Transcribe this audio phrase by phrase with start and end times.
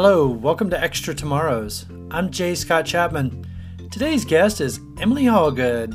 [0.00, 1.84] Hello, welcome to Extra Tomorrows.
[2.12, 3.44] I'm Jay Scott Chapman.
[3.90, 5.90] Today's guest is Emily Hawgood.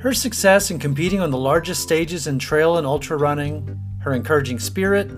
[0.00, 4.60] Her success in competing on the largest stages in trail and ultra running, her encouraging
[4.60, 5.10] spirit,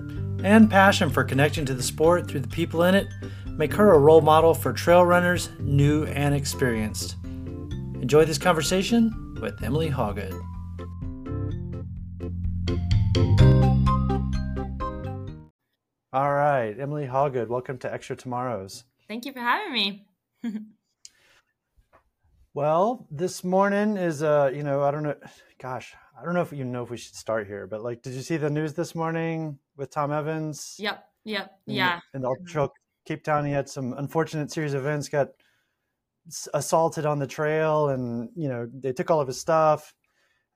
[0.43, 3.09] and passion for connecting to the sport through the people in it
[3.45, 7.15] make her a role model for trail runners, new and experienced.
[8.01, 10.33] Enjoy this conversation with Emily Hawgood.
[16.13, 18.83] All right, Emily Hawgood, welcome to Extra Tomorrows.
[19.07, 20.05] Thank you for having me.
[22.53, 25.15] well, this morning is uh, you know, I don't know,
[25.57, 28.11] gosh, I don't know if you know if we should start here, but like, did
[28.11, 30.75] you see the news this morning with Tom Evans?
[30.79, 32.01] Yep, yep, in yeah.
[32.13, 32.67] In the Ultra
[33.05, 35.29] Cape Town, he had some unfortunate series of events, got
[36.53, 39.93] assaulted on the trail, and you know, they took all of his stuff.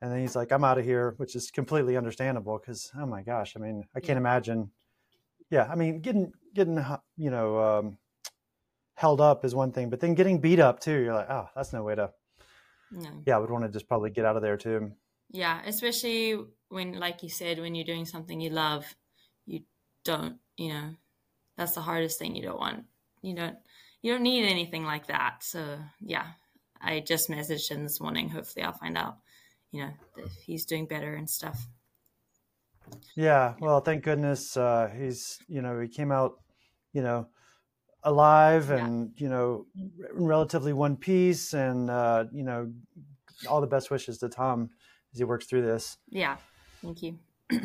[0.02, 3.22] And then he's like, "I'm out of here," which is completely understandable because, oh my
[3.22, 4.70] gosh, I mean, I can't imagine
[5.50, 6.84] yeah, I mean, getting getting
[7.16, 7.98] you know um,
[8.94, 11.72] held up is one thing, but then getting beat up too, you're like, oh, that's
[11.72, 12.10] no way to.
[12.90, 13.10] No.
[13.26, 14.92] Yeah, I would want to just probably get out of there too.
[15.30, 18.84] Yeah, especially when, like you said, when you're doing something you love,
[19.44, 19.62] you
[20.04, 20.90] don't, you know,
[21.56, 22.36] that's the hardest thing.
[22.36, 22.84] You don't want,
[23.22, 23.56] you don't,
[24.02, 25.42] you don't need anything like that.
[25.42, 26.26] So yeah,
[26.80, 28.28] I just messaged him this morning.
[28.28, 29.18] Hopefully, I'll find out,
[29.72, 31.66] you know, if he's doing better and stuff.
[33.14, 36.40] Yeah, well, thank goodness uh, he's you know he came out
[36.92, 37.28] you know
[38.02, 39.22] alive and yeah.
[39.22, 42.72] you know in relatively one piece and uh, you know
[43.48, 44.70] all the best wishes to Tom
[45.12, 45.98] as he works through this.
[46.08, 46.36] Yeah,
[46.82, 47.18] thank you.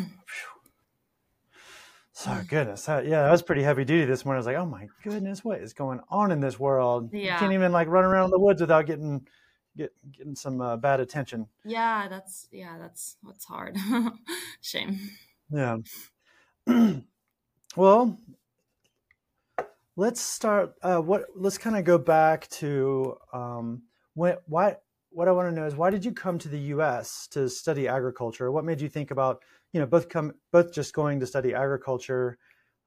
[2.11, 4.38] so goodness, yeah, that was pretty heavy duty this morning.
[4.38, 7.09] I was like, oh my goodness, what is going on in this world?
[7.13, 7.33] Yeah.
[7.33, 9.28] You can't even like run around the woods without getting
[9.77, 11.47] get getting some uh, bad attention.
[11.64, 13.78] Yeah, that's yeah, that's what's hard.
[14.61, 15.00] Shame.
[15.50, 15.78] Yeah.
[17.75, 18.17] well,
[19.95, 20.73] let's start.
[20.81, 21.25] Uh, what?
[21.36, 24.35] Let's kind of go back to um, when.
[24.47, 24.78] Why?
[25.13, 27.28] What I want to know is why did you come to the U.S.
[27.31, 28.50] to study agriculture?
[28.50, 32.38] What made you think about you know both come both just going to study agriculture?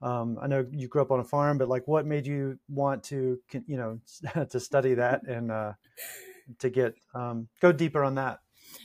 [0.00, 3.02] Um, I know you grew up on a farm, but like, what made you want
[3.04, 4.00] to you know
[4.50, 5.72] to study that and uh,
[6.58, 8.40] to get um, go deeper on that?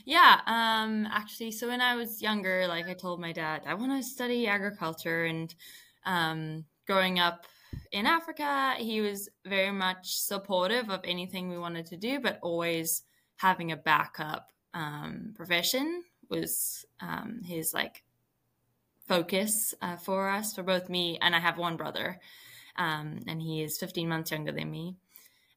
[0.06, 3.92] Yeah, um, actually, so when I was younger, like I told my dad, I want
[3.92, 5.26] to study agriculture.
[5.26, 5.54] And
[6.06, 7.46] um, growing up
[7.92, 13.04] in Africa, he was very much supportive of anything we wanted to do, but always
[13.38, 18.04] having a backup um, profession was um, his like
[19.08, 22.20] focus uh, for us, for both me and I have one brother,
[22.76, 24.98] um, and he is 15 months younger than me.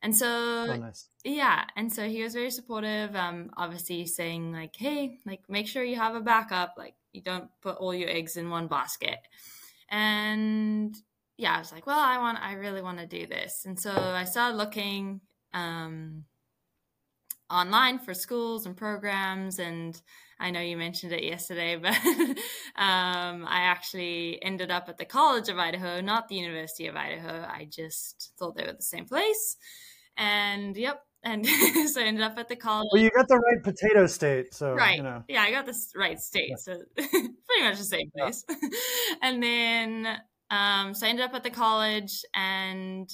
[0.03, 1.07] And so, oh, nice.
[1.25, 1.65] yeah.
[1.77, 3.15] And so he was very supportive.
[3.15, 6.75] Um, obviously saying like, Hey, like make sure you have a backup.
[6.77, 9.19] Like you don't put all your eggs in one basket.
[9.89, 10.97] And
[11.37, 13.65] yeah, I was like, well, I want, I really want to do this.
[13.65, 15.21] And so I started looking,
[15.55, 16.25] um,
[17.51, 20.01] online for schools and programs and
[20.43, 21.95] I know you mentioned it yesterday, but
[22.75, 27.47] um, I actually ended up at the College of Idaho, not the University of Idaho.
[27.49, 29.57] I just thought they were the same place.
[30.17, 31.03] And yep.
[31.25, 31.47] And
[31.89, 32.89] so I ended up at the college.
[32.93, 34.55] Well, you got the right potato state.
[34.55, 34.97] So, right.
[34.97, 35.25] You know.
[35.29, 36.51] Yeah, I got the right state.
[36.51, 36.57] Yeah.
[36.57, 38.45] So pretty much the same place.
[38.49, 38.57] Yeah.
[39.23, 40.19] and then,
[40.51, 43.09] um, so I ended up at the college and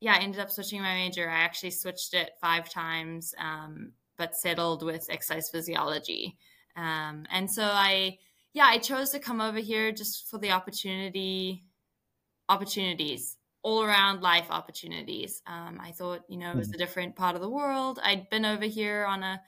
[0.00, 1.28] yeah, I ended up switching my major.
[1.28, 6.36] I actually switched it five times, um, but settled with exercise physiology.
[6.76, 8.18] Um, and so I,
[8.52, 11.64] yeah, I chose to come over here just for the opportunity,
[12.48, 15.42] opportunities all around life opportunities.
[15.46, 16.74] Um, I thought, you know, it was hmm.
[16.74, 17.98] a different part of the world.
[18.04, 19.40] I'd been over here on a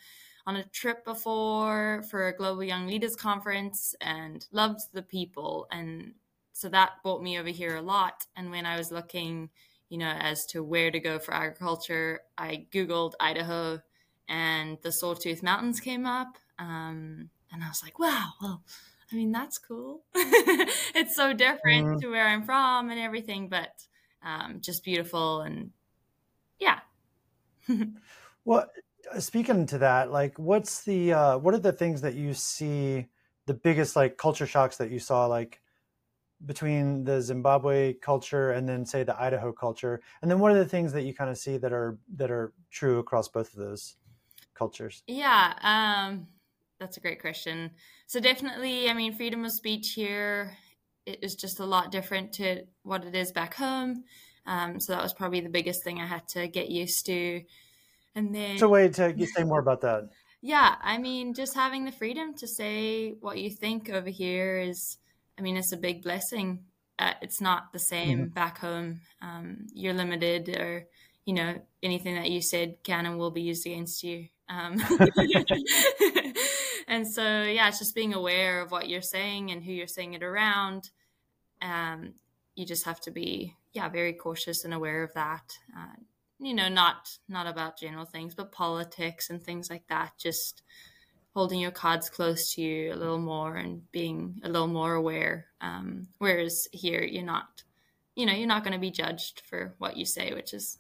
[0.46, 6.12] on a trip before for a global young leaders conference and loved the people and
[6.52, 9.50] so that brought me over here a lot and when i was looking
[9.88, 13.80] you know as to where to go for agriculture i googled idaho
[14.28, 18.62] and the sawtooth mountains came up um, and i was like wow well
[19.12, 21.98] i mean that's cool it's so different mm-hmm.
[21.98, 23.72] to where i'm from and everything but
[24.26, 25.70] um, just beautiful and
[26.58, 26.80] yeah.
[28.44, 28.66] well,
[29.18, 33.06] speaking to that, like, what's the uh, what are the things that you see
[33.46, 35.60] the biggest like culture shocks that you saw like
[36.44, 40.68] between the Zimbabwe culture and then say the Idaho culture, and then what are the
[40.68, 43.96] things that you kind of see that are that are true across both of those
[44.54, 45.04] cultures?
[45.06, 46.26] Yeah, um,
[46.80, 47.70] that's a great question.
[48.06, 50.56] So definitely, I mean, freedom of speech here
[51.06, 54.04] it is just a lot different to what it is back home.
[54.46, 57.42] Um, so that was probably the biggest thing I had to get used to.
[58.14, 60.08] And then, so wait to say more about that.
[60.40, 64.98] Yeah, I mean, just having the freedom to say what you think over here is,
[65.38, 66.64] I mean, it's a big blessing.
[66.98, 68.28] uh, it's not the same mm-hmm.
[68.28, 69.00] back home.
[69.20, 70.86] Um, you're limited, or
[71.24, 74.28] you know anything that you said can and will be used against you.
[74.48, 74.76] Um,
[76.96, 80.14] and so yeah, it's just being aware of what you're saying and who you're saying
[80.14, 80.90] it around.
[81.60, 82.14] Um,
[82.54, 85.52] you just have to be yeah very cautious and aware of that.
[85.76, 86.00] Uh,
[86.38, 90.12] you know, not not about general things, but politics and things like that.
[90.16, 90.62] Just
[91.34, 95.48] holding your cards close to you a little more and being a little more aware.
[95.60, 97.62] Um, whereas here, you're not,
[98.14, 100.78] you know, you're not going to be judged for what you say, which is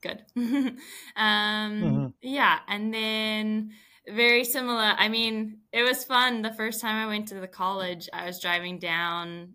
[0.00, 0.24] good.
[0.36, 0.74] um,
[1.16, 2.06] mm-hmm.
[2.22, 2.58] Yeah.
[2.66, 3.70] And then
[4.10, 4.94] very similar.
[4.96, 6.42] I mean, it was fun.
[6.42, 9.54] The first time I went to the college, I was driving down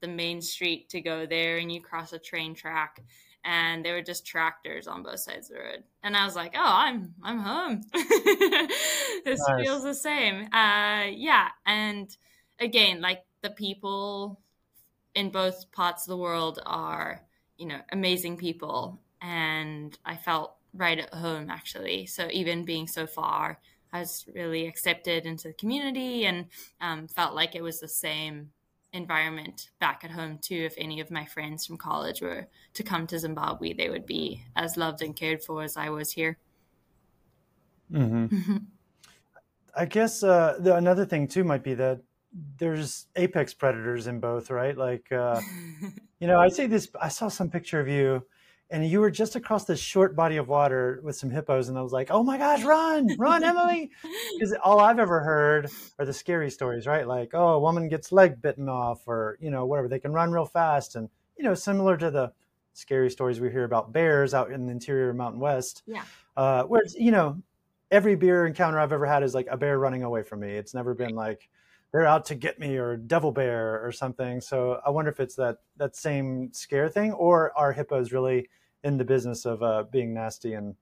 [0.00, 3.00] the main street to go there, and you cross a train track
[3.44, 5.84] and there were just tractors on both sides of the road.
[6.02, 7.82] And I was like, "Oh, I'm I'm home.
[7.92, 9.62] this nice.
[9.62, 12.14] feels the same." Uh, yeah, and
[12.58, 14.40] again, like the people
[15.14, 17.20] in both parts of the world are,
[17.56, 22.06] you know, amazing people, and I felt right at home actually.
[22.06, 23.60] So even being so far,
[23.94, 26.46] I was really accepted into the community and
[26.80, 28.50] um, felt like it was the same
[28.92, 30.64] environment back at home too.
[30.66, 34.42] If any of my friends from college were to come to Zimbabwe, they would be
[34.56, 36.38] as loved and cared for as I was here.
[37.92, 38.56] Mm-hmm.
[39.76, 42.00] I guess uh, the, another thing too might be that
[42.58, 44.76] there's apex predators in both, right?
[44.76, 45.40] Like, uh,
[46.18, 46.88] you know, I see this.
[47.00, 48.26] I saw some picture of you
[48.70, 51.82] and you were just across this short body of water with some hippos and i
[51.82, 53.90] was like oh my gosh run run emily!
[54.34, 57.06] Because all i've ever heard are the scary stories right?
[57.06, 60.32] Like oh a woman gets leg bitten off or you know whatever they can run
[60.32, 62.32] real fast and you know similar to the
[62.72, 66.02] scary stories we hear about bears out in the interior of mountain west yeah.
[66.36, 67.40] uh, where you know
[67.90, 70.48] every bear encounter i've ever had is like a bear running away from me.
[70.48, 71.48] It's never been like
[71.94, 75.36] they're out to get me or devil bear or something so i wonder if it's
[75.36, 78.46] that that same scare thing or are hippos really
[78.82, 80.76] in the business of uh, being nasty and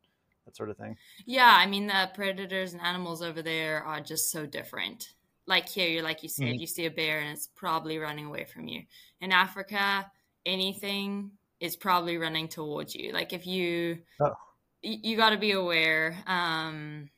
[0.45, 0.97] that sort of thing.
[1.25, 5.15] Yeah, I mean the predators and animals over there are just so different.
[5.47, 6.61] Like here, you're like you said, mm-hmm.
[6.61, 8.83] you see a bear and it's probably running away from you.
[9.21, 10.11] In Africa,
[10.47, 11.31] anything
[11.61, 13.13] is probably running towards you.
[13.13, 14.35] Like if you, oh.
[14.83, 16.17] you, you got to be aware.
[16.27, 17.09] Um,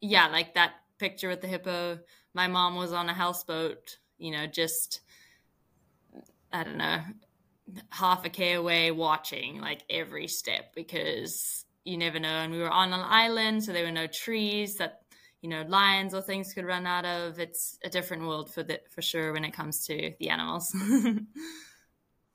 [0.00, 1.98] yeah, like that picture with the hippo.
[2.38, 3.98] My mom was on a houseboat.
[4.16, 5.00] You know, just
[6.52, 7.00] I don't know,
[7.90, 12.28] half a k away watching like every step because you never know.
[12.28, 15.00] And we were on an island so there were no trees that
[15.42, 17.40] you know lions or things could run out of.
[17.40, 20.72] It's a different world for the for sure when it comes to the animals.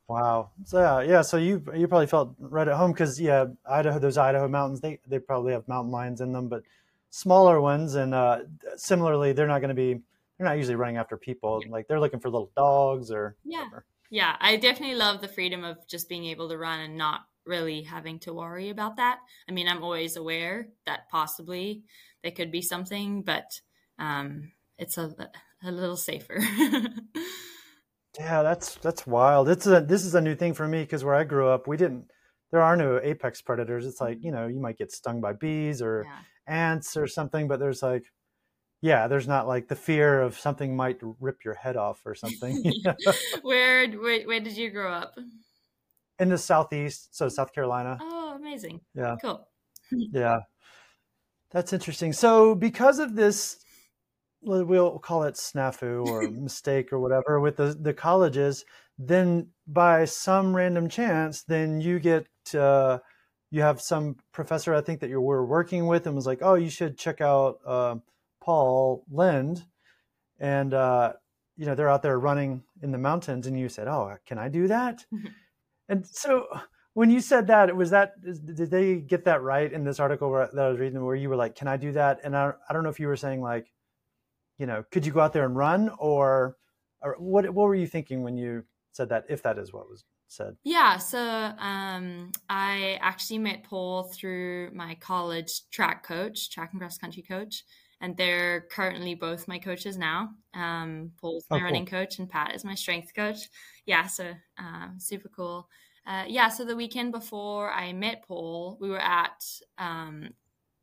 [0.06, 0.50] Wow.
[0.66, 4.18] So yeah yeah so you you probably felt right at home because yeah idaho those
[4.18, 6.62] idaho mountains they they probably have mountain lions in them but
[7.14, 8.40] smaller ones and uh
[8.76, 10.00] similarly they're not going to be
[10.36, 13.84] they're not usually running after people like they're looking for little dogs or yeah whatever
[14.14, 17.82] yeah, I definitely love the freedom of just being able to run and not really
[17.82, 19.18] having to worry about that.
[19.48, 21.82] I mean, I'm always aware that possibly
[22.22, 23.60] there could be something, but
[23.98, 25.12] um, it's a
[25.64, 26.38] a little safer.
[28.18, 29.48] yeah, that's that's wild.
[29.48, 31.76] It's a this is a new thing for me because where I grew up, we
[31.76, 32.08] didn't.
[32.52, 33.84] There are no apex predators.
[33.84, 36.18] It's like you know you might get stung by bees or yeah.
[36.46, 38.04] Ants or something, but there's like
[38.80, 42.62] yeah, there's not like the fear of something might rip your head off or something.
[43.42, 45.18] where, where where did you grow up?
[46.18, 47.98] In the southeast, so South Carolina.
[48.00, 48.80] Oh, amazing.
[48.94, 49.16] Yeah.
[49.22, 49.48] Cool.
[49.90, 50.40] yeah.
[51.50, 52.12] That's interesting.
[52.12, 53.64] So because of this
[54.42, 58.64] we'll call it snafu or mistake or whatever with the the colleges,
[58.98, 62.98] then by some random chance, then you get uh,
[63.54, 66.54] you have some professor I think that you were working with and was like, oh,
[66.54, 67.94] you should check out uh,
[68.40, 69.64] Paul Lind,
[70.40, 71.12] and uh,
[71.56, 74.48] you know they're out there running in the mountains, and you said, "Oh, can I
[74.48, 75.28] do that?" Mm-hmm.
[75.88, 76.46] And so
[76.94, 80.30] when you said that, it was that did they get that right in this article
[80.30, 82.54] where, that I was reading, where you were like, "Can I do that?" And I,
[82.68, 83.72] I don't know if you were saying like,
[84.58, 86.56] you know, could you go out there and run, or,
[87.00, 89.26] or what what were you thinking when you said that?
[89.28, 90.02] If that is what was
[90.36, 90.56] said.
[90.64, 96.98] Yeah, so um, I actually met Paul through my college track coach, track and cross
[96.98, 97.64] country coach
[98.04, 100.28] and they're currently both my coaches now.
[100.52, 103.48] Um, Paul's my oh, running coach, and Pat is my strength coach.
[103.86, 105.68] Yeah, so um, super cool.
[106.06, 109.42] Uh, yeah, so the weekend before I met Paul, we were at
[109.78, 110.28] um,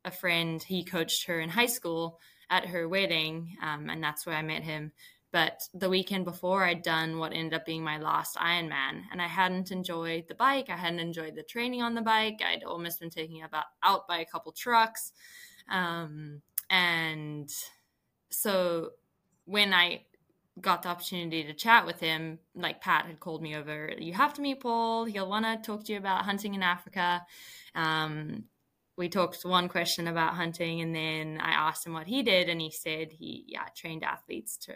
[0.04, 0.60] a friend.
[0.60, 2.18] He coached her in high school
[2.50, 4.90] at her wedding, um, and that's where I met him.
[5.32, 9.26] But the weekend before, I'd done what ended up being my last Ironman, and I
[9.26, 10.68] hadn't enjoyed the bike.
[10.68, 12.42] I hadn't enjoyed the training on the bike.
[12.44, 15.12] I'd almost been taken about out by a couple trucks.
[15.70, 17.50] Um, and
[18.28, 18.90] so
[19.46, 20.02] when I
[20.60, 24.34] got the opportunity to chat with him, like Pat had called me over, you have
[24.34, 25.06] to meet Paul.
[25.06, 27.22] He'll want to talk to you about hunting in Africa.
[27.74, 28.44] Um,
[28.98, 32.60] we talked one question about hunting, and then I asked him what he did, and
[32.60, 34.74] he said he yeah trained athletes to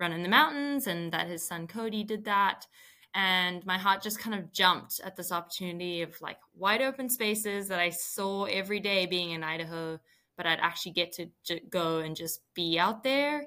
[0.00, 2.66] run in the mountains, and that his son Cody did that.
[3.14, 7.68] And my heart just kind of jumped at this opportunity of like wide open spaces
[7.68, 10.00] that I saw every day being in Idaho,
[10.36, 13.46] but I'd actually get to j- go and just be out there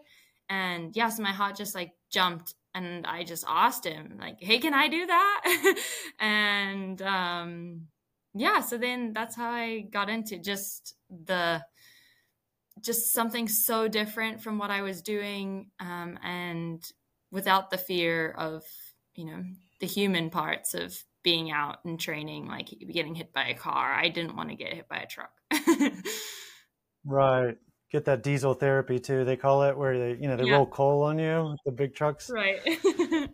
[0.50, 4.58] and yeah so my heart just like jumped and i just asked him like hey
[4.60, 5.76] can i do that
[6.20, 7.82] and um
[8.34, 11.62] yeah so then that's how i got into just the
[12.82, 16.92] just something so different from what i was doing um and
[17.32, 18.64] without the fear of
[19.16, 19.44] you know
[19.80, 24.10] the human parts of being out and training like getting hit by a car i
[24.10, 25.32] didn't want to get hit by a truck
[27.06, 27.58] right
[27.92, 29.26] get that diesel therapy too.
[29.26, 30.54] They call it where they you know they yeah.
[30.54, 32.30] roll coal on you the big trucks.
[32.30, 32.60] Right.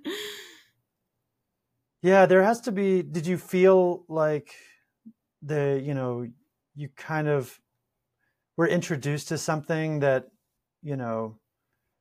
[2.01, 3.01] yeah, there has to be.
[3.01, 4.53] Did you feel like
[5.41, 6.25] the you know
[6.75, 7.59] you kind of
[8.57, 10.29] were introduced to something that
[10.81, 11.37] you know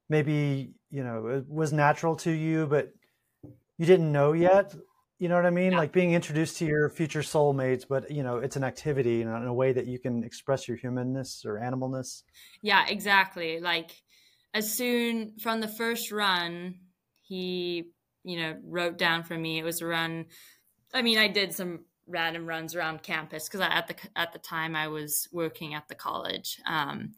[0.08, 2.92] maybe you know it was natural to you, but
[3.78, 4.74] you didn't know yet
[5.22, 5.70] you know what I mean?
[5.70, 5.78] Yeah.
[5.78, 9.36] Like being introduced to your future soulmates, but you know, it's an activity you know,
[9.36, 12.24] in a way that you can express your humanness or animalness.
[12.60, 13.60] Yeah, exactly.
[13.60, 13.92] Like
[14.52, 16.74] as soon from the first run,
[17.20, 17.84] he,
[18.24, 19.60] you know, wrote down for me.
[19.60, 20.24] It was a run.
[20.92, 24.74] I mean, I did some random runs around campus because at the at the time
[24.76, 27.14] I was working at the college, um,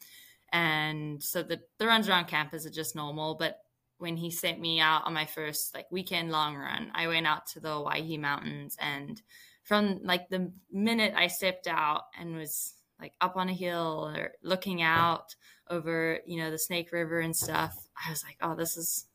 [0.53, 3.35] and so the the runs around campus are just normal.
[3.35, 3.61] But
[3.99, 7.47] when he sent me out on my first like weekend long run, I went out
[7.49, 9.21] to the Owyhee Mountains and
[9.63, 14.33] from like the minute I stepped out and was like up on a hill or
[14.43, 15.35] looking out
[15.71, 17.75] over, you know, the Snake River and stuff,
[18.07, 19.07] I was like, oh, this is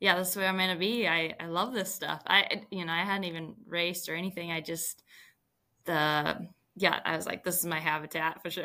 [0.00, 1.06] yeah, that's where I'm gonna be.
[1.06, 2.22] I, I love this stuff.
[2.26, 4.50] I you know, I hadn't even raced or anything.
[4.50, 5.02] I just
[5.84, 8.64] the yeah, I was like, this is my habitat for sure.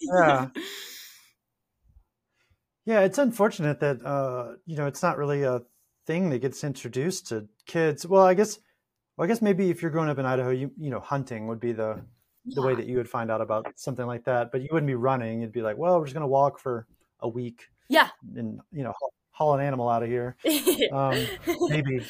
[0.00, 0.48] yeah.
[2.86, 5.62] Yeah, it's unfortunate that uh, you know it's not really a
[6.06, 8.06] thing that gets introduced to kids.
[8.06, 8.58] Well, I guess,
[9.16, 11.60] well, I guess maybe if you're growing up in Idaho, you you know, hunting would
[11.60, 12.04] be the
[12.44, 14.52] the way that you would find out about something like that.
[14.52, 15.40] But you wouldn't be running.
[15.40, 16.86] You'd be like, well, we're just gonna walk for
[17.20, 17.68] a week.
[17.88, 18.08] Yeah.
[18.36, 18.92] And you know,
[19.34, 20.36] haul, an animal out of here.
[20.92, 21.26] um,
[21.68, 22.04] maybe.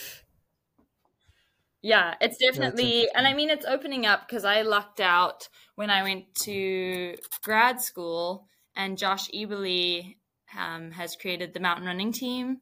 [1.82, 5.90] Yeah, it's definitely, yeah, and I mean, it's opening up because I lucked out when
[5.90, 10.16] I went to grad school, and Josh Eberly
[10.58, 12.58] um, has created the mountain running team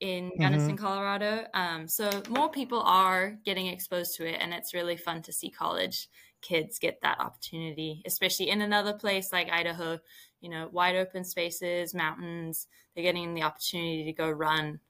[0.00, 0.84] in Gunnison, mm-hmm.
[0.84, 1.44] Colorado.
[1.52, 5.50] Um, so more people are getting exposed to it, and it's really fun to see
[5.50, 6.08] college
[6.40, 9.98] kids get that opportunity, especially in another place like Idaho.
[10.40, 12.66] You know, wide open spaces, mountains.
[12.94, 14.80] They're getting the opportunity to go run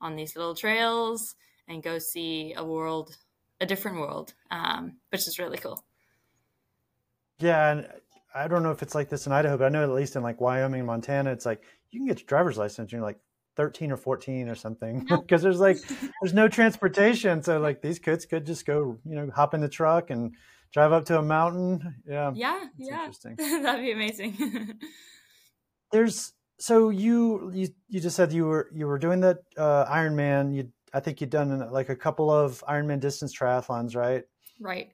[0.00, 1.34] on these little trails
[1.68, 3.16] and go see a world,
[3.60, 5.84] a different world, um, which is really cool.
[7.38, 7.88] Yeah, and
[8.34, 10.22] I don't know if it's like this in Idaho, but I know at least in
[10.22, 12.92] like Wyoming, Montana, it's like you can get your driver's license.
[12.92, 13.18] You're like
[13.56, 15.78] 13 or 14 or something because there's like
[16.20, 17.42] there's no transportation.
[17.42, 20.34] So like these kids could just go, you know, hop in the truck and
[20.72, 21.96] drive up to a mountain.
[22.06, 22.32] Yeah.
[22.34, 22.64] Yeah.
[22.76, 23.00] Yeah.
[23.00, 23.36] Interesting.
[23.38, 24.78] That'd be amazing.
[25.92, 30.54] there's so you you you just said you were you were doing that uh, Ironman.
[30.54, 34.24] You I think you'd done like a couple of Ironman distance triathlons, right?
[34.60, 34.90] Right.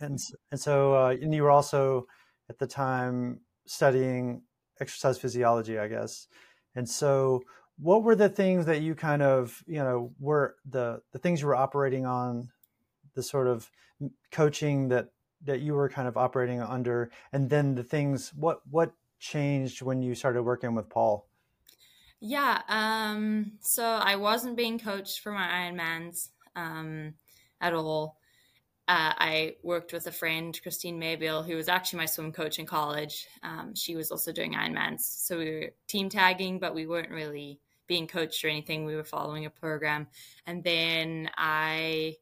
[0.00, 0.18] And
[0.50, 2.06] and so uh, and you were also
[2.50, 4.42] at the time studying
[4.80, 6.28] exercise physiology, I guess.
[6.74, 7.42] And so,
[7.78, 11.46] what were the things that you kind of, you know, were the the things you
[11.46, 12.48] were operating on,
[13.18, 13.70] the sort of
[14.30, 15.08] coaching that
[15.44, 20.02] that you were kind of operating under, and then the things what what changed when
[20.02, 21.26] you started working with Paul?
[22.20, 27.14] Yeah, um, so I wasn't being coached for my Ironmans um,
[27.60, 28.18] at all
[28.88, 32.64] uh, I worked with a friend, Christine Maybill, who was actually my swim coach in
[32.64, 33.26] college.
[33.42, 35.00] Um, she was also doing Ironmans.
[35.00, 38.86] So we were team tagging, but we weren't really being coached or anything.
[38.86, 40.06] We were following a program.
[40.46, 42.16] And then I,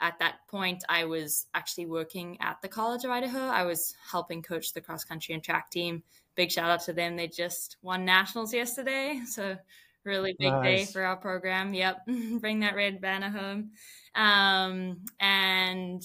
[0.00, 3.38] at that point, I was actually working at the College of Idaho.
[3.38, 6.02] I was helping coach the cross country and track team.
[6.34, 7.16] Big shout out to them.
[7.16, 9.20] They just won nationals yesterday.
[9.26, 9.56] So
[10.04, 10.86] really big nice.
[10.86, 11.74] day for our program.
[11.74, 12.06] Yep,
[12.40, 13.72] bring that red banner home.
[14.14, 16.02] Um, and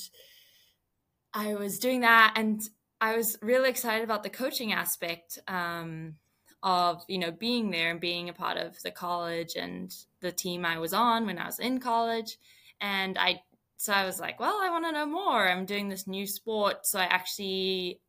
[1.33, 2.61] I was doing that, and
[2.99, 6.15] I was really excited about the coaching aspect um,
[6.61, 10.65] of you know being there and being a part of the college and the team
[10.65, 12.37] I was on when I was in college.
[12.81, 13.41] And I
[13.77, 15.47] so I was like, well, I want to know more.
[15.47, 17.99] I'm doing this new sport, so I actually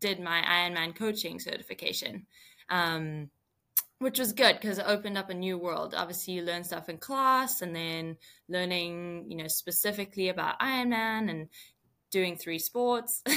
[0.00, 2.26] did my Ironman coaching certification.
[2.68, 3.30] Um,
[4.02, 5.94] which was good because it opened up a new world.
[5.96, 8.16] Obviously, you learn stuff in class, and then
[8.48, 11.48] learning, you know, specifically about Ironman and
[12.10, 13.22] doing three sports.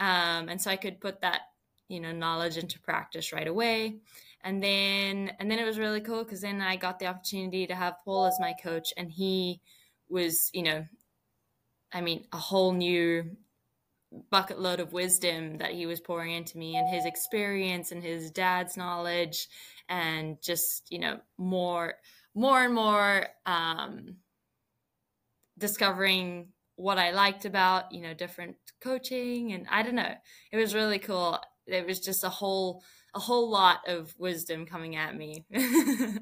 [0.00, 1.40] um, and so I could put that,
[1.88, 3.96] you know, knowledge into practice right away.
[4.44, 7.74] And then, and then it was really cool because then I got the opportunity to
[7.74, 9.60] have Paul as my coach, and he
[10.12, 10.86] was, you know,
[11.92, 13.36] I mean, a whole new
[14.30, 18.30] bucket load of wisdom that he was pouring into me and his experience and his
[18.30, 19.48] dad's knowledge
[19.88, 21.94] and just you know more
[22.34, 24.16] more and more um,
[25.58, 29.52] discovering what I liked about you know different coaching.
[29.52, 30.14] And I don't know
[30.50, 31.38] it was really cool.
[31.66, 32.82] It was just a whole
[33.14, 35.46] a whole lot of wisdom coming at me.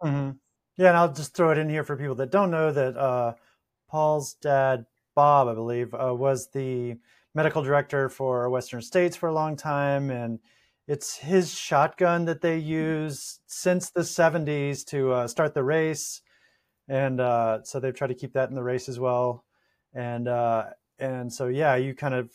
[0.00, 0.30] Mm-hmm.
[0.78, 3.34] Yeah and I'll just throw it in here for people that don't know that uh,
[3.90, 4.86] Paul's dad
[5.18, 6.96] Bob, I believe, uh, was the
[7.34, 10.38] medical director for Western States for a long time, and
[10.86, 16.22] it's his shotgun that they use since the 70s to uh, start the race,
[16.86, 19.44] and uh, so they've tried to keep that in the race as well,
[19.92, 20.66] and uh,
[21.00, 22.30] and so yeah, you kind of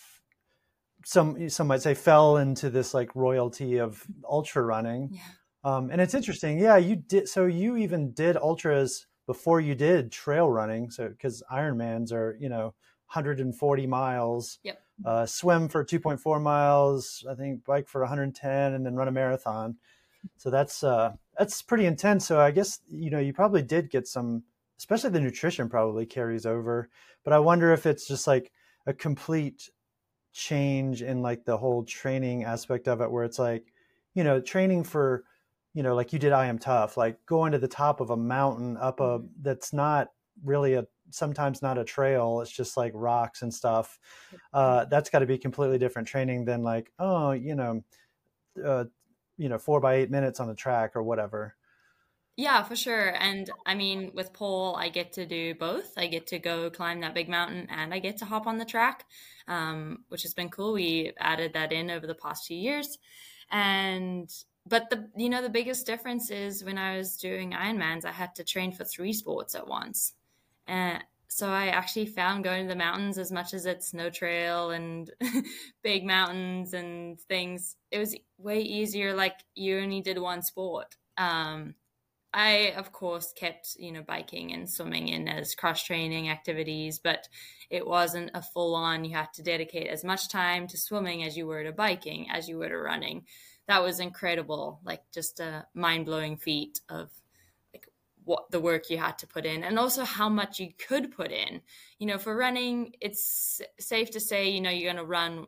[1.06, 5.12] some some might say fell into this like royalty of ultra running.
[5.14, 5.22] Yeah.
[5.64, 6.60] Um, and it's interesting.
[6.60, 7.30] Yeah, you did.
[7.30, 10.90] So you even did ultras before you did trail running.
[10.90, 12.74] So because Ironmans are, you know,
[13.14, 14.82] 140 miles, yep.
[15.06, 19.78] uh, swim for 2.4 miles, I think bike for 110, and then run a marathon.
[20.38, 22.26] So that's uh, that's pretty intense.
[22.26, 24.44] So I guess you know you probably did get some,
[24.78, 26.90] especially the nutrition probably carries over.
[27.24, 28.52] But I wonder if it's just like
[28.86, 29.70] a complete
[30.34, 33.74] change in like the whole training aspect of it, where it's like,
[34.14, 35.24] you know, training for
[35.74, 38.18] you know, like you did I am tough, like going to the top of a
[38.18, 39.28] mountain up a mm-hmm.
[39.42, 40.12] that's not
[40.44, 44.00] really a sometimes not a trail, it's just like rocks and stuff.
[44.54, 47.84] Uh, that's got to be completely different training than like, oh, you know,
[48.64, 48.86] uh,
[49.38, 51.56] you know, four by eight minutes on the track or whatever.
[52.36, 53.16] Yeah, for sure.
[53.20, 55.94] And I mean, with Paul, I get to do both.
[55.98, 58.66] I get to go climb that big mountain and I get to hop on the
[58.66, 59.06] track,
[59.48, 60.74] um, which has been cool.
[60.74, 62.98] We added that in over the past few years.
[63.52, 64.32] And
[64.66, 68.36] but the you know the biggest difference is when I was doing Ironmans, I had
[68.36, 70.14] to train for three sports at once,
[70.68, 74.70] and so I actually found going to the mountains as much as it's no trail
[74.70, 75.12] and
[75.84, 77.76] big mountains and things.
[77.92, 79.16] It was way easier.
[79.16, 80.96] Like you only did one sport.
[81.18, 81.76] Um,
[82.34, 87.28] I of course kept you know biking and swimming in as cross training activities, but
[87.70, 89.04] it wasn't a full on.
[89.04, 92.48] You had to dedicate as much time to swimming as you were to biking, as
[92.48, 93.26] you were to running
[93.68, 94.80] that was incredible.
[94.84, 97.10] Like just a mind blowing feat of
[97.74, 97.88] like
[98.24, 101.32] what the work you had to put in and also how much you could put
[101.32, 101.62] in.
[102.00, 105.48] You know, for running, it's safe to say, you know, you're going to run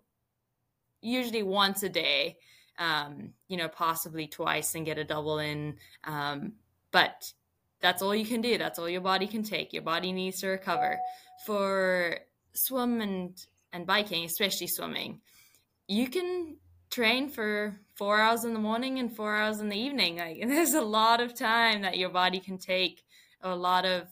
[1.01, 2.37] usually once a day,
[2.79, 5.75] um, you know, possibly twice and get a double in.
[6.05, 6.53] Um,
[6.91, 7.31] but
[7.81, 8.57] that's all you can do.
[8.57, 9.73] That's all your body can take.
[9.73, 10.97] Your body needs to recover.
[11.45, 12.19] For
[12.53, 15.19] swim and, and biking, especially swimming,
[15.87, 16.57] you can
[16.89, 20.17] train for four hours in the morning and four hours in the evening.
[20.17, 23.03] Like there's a lot of time that your body can take,
[23.41, 24.07] a lot of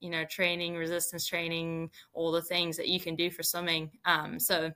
[0.00, 3.90] you know training, resistance training, all the things that you can do for swimming.
[4.04, 4.72] Um, so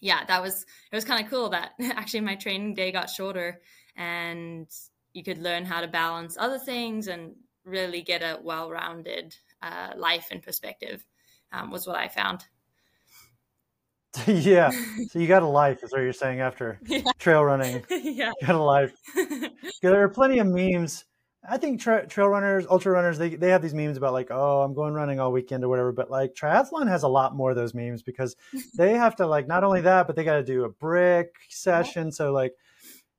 [0.00, 3.60] yeah, that was it was kind of cool that actually my training day got shorter
[3.96, 4.68] and
[5.12, 7.34] you could learn how to balance other things and
[7.64, 11.04] really get a well-rounded uh, life and perspective
[11.52, 12.44] um, was what I found.
[14.26, 14.70] yeah.
[15.10, 17.02] So you got a life, is what you're saying after yeah.
[17.18, 17.84] trail running.
[17.90, 18.32] yeah.
[18.40, 18.92] You got a life.
[19.82, 21.04] there are plenty of memes.
[21.48, 24.62] I think tra- trail runners, ultra runners, they, they have these memes about like, oh,
[24.62, 25.92] I'm going running all weekend or whatever.
[25.92, 28.34] But like triathlon has a lot more of those memes because
[28.76, 32.10] they have to like not only that, but they got to do a brick session.
[32.10, 32.52] So like,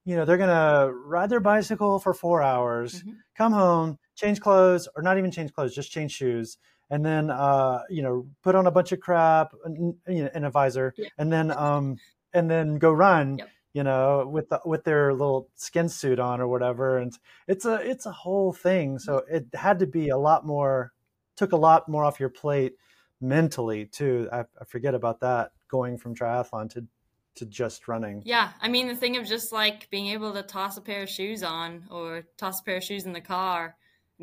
[0.03, 3.11] you know, they're gonna ride their bicycle for four hours, mm-hmm.
[3.35, 6.57] come home, change clothes, or not even change clothes, just change shoes,
[6.89, 10.93] and then uh, you know put on a bunch of crap in, in a visor,
[10.97, 11.07] yeah.
[11.17, 11.97] and then um,
[12.33, 13.37] and then go run.
[13.37, 13.49] Yep.
[13.73, 17.15] You know, with the, with their little skin suit on or whatever, and
[17.47, 18.97] it's a it's a whole thing.
[18.97, 19.35] So mm-hmm.
[19.35, 20.93] it had to be a lot more,
[21.35, 22.73] took a lot more off your plate
[23.21, 24.29] mentally too.
[24.33, 26.87] I, I forget about that going from triathlon to
[27.35, 28.23] to just running.
[28.25, 31.09] Yeah, I mean the thing of just like being able to toss a pair of
[31.09, 33.75] shoes on or toss a pair of shoes in the car and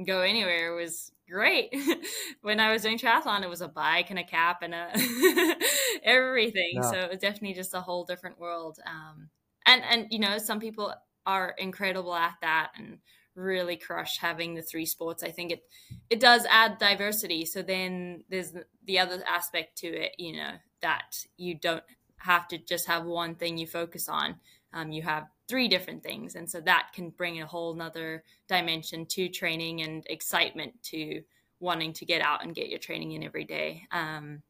[0.07, 1.75] go anywhere was great.
[2.43, 4.91] when I was doing triathlon, it was a bike and a cap and a
[6.05, 6.73] everything.
[6.75, 6.91] Yeah.
[6.91, 8.79] So it was definitely just a whole different world.
[8.87, 9.29] Um,
[9.67, 10.95] and and you know, some people
[11.27, 12.99] are incredible at that and
[13.35, 15.23] really crush having the three sports.
[15.23, 15.63] I think it
[16.11, 17.45] it does add diversity.
[17.45, 18.53] So then there's
[18.85, 20.53] the other aspect to it, you know,
[20.83, 21.85] that you don't
[22.19, 24.37] have to just have one thing you focus on.
[24.73, 29.05] Um, you have three different things and so that can bring a whole nother dimension
[29.07, 31.23] to training and excitement to
[31.61, 33.87] wanting to get out and get your training in every day.
[33.91, 34.43] Um,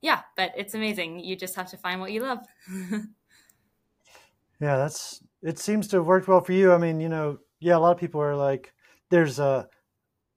[0.00, 1.20] yeah but it's amazing.
[1.20, 2.46] You just have to find what you love.
[4.60, 6.72] Yeah that's it seems to have worked well for you.
[6.72, 8.72] I mean you know yeah a lot of people are like
[9.10, 9.68] there's a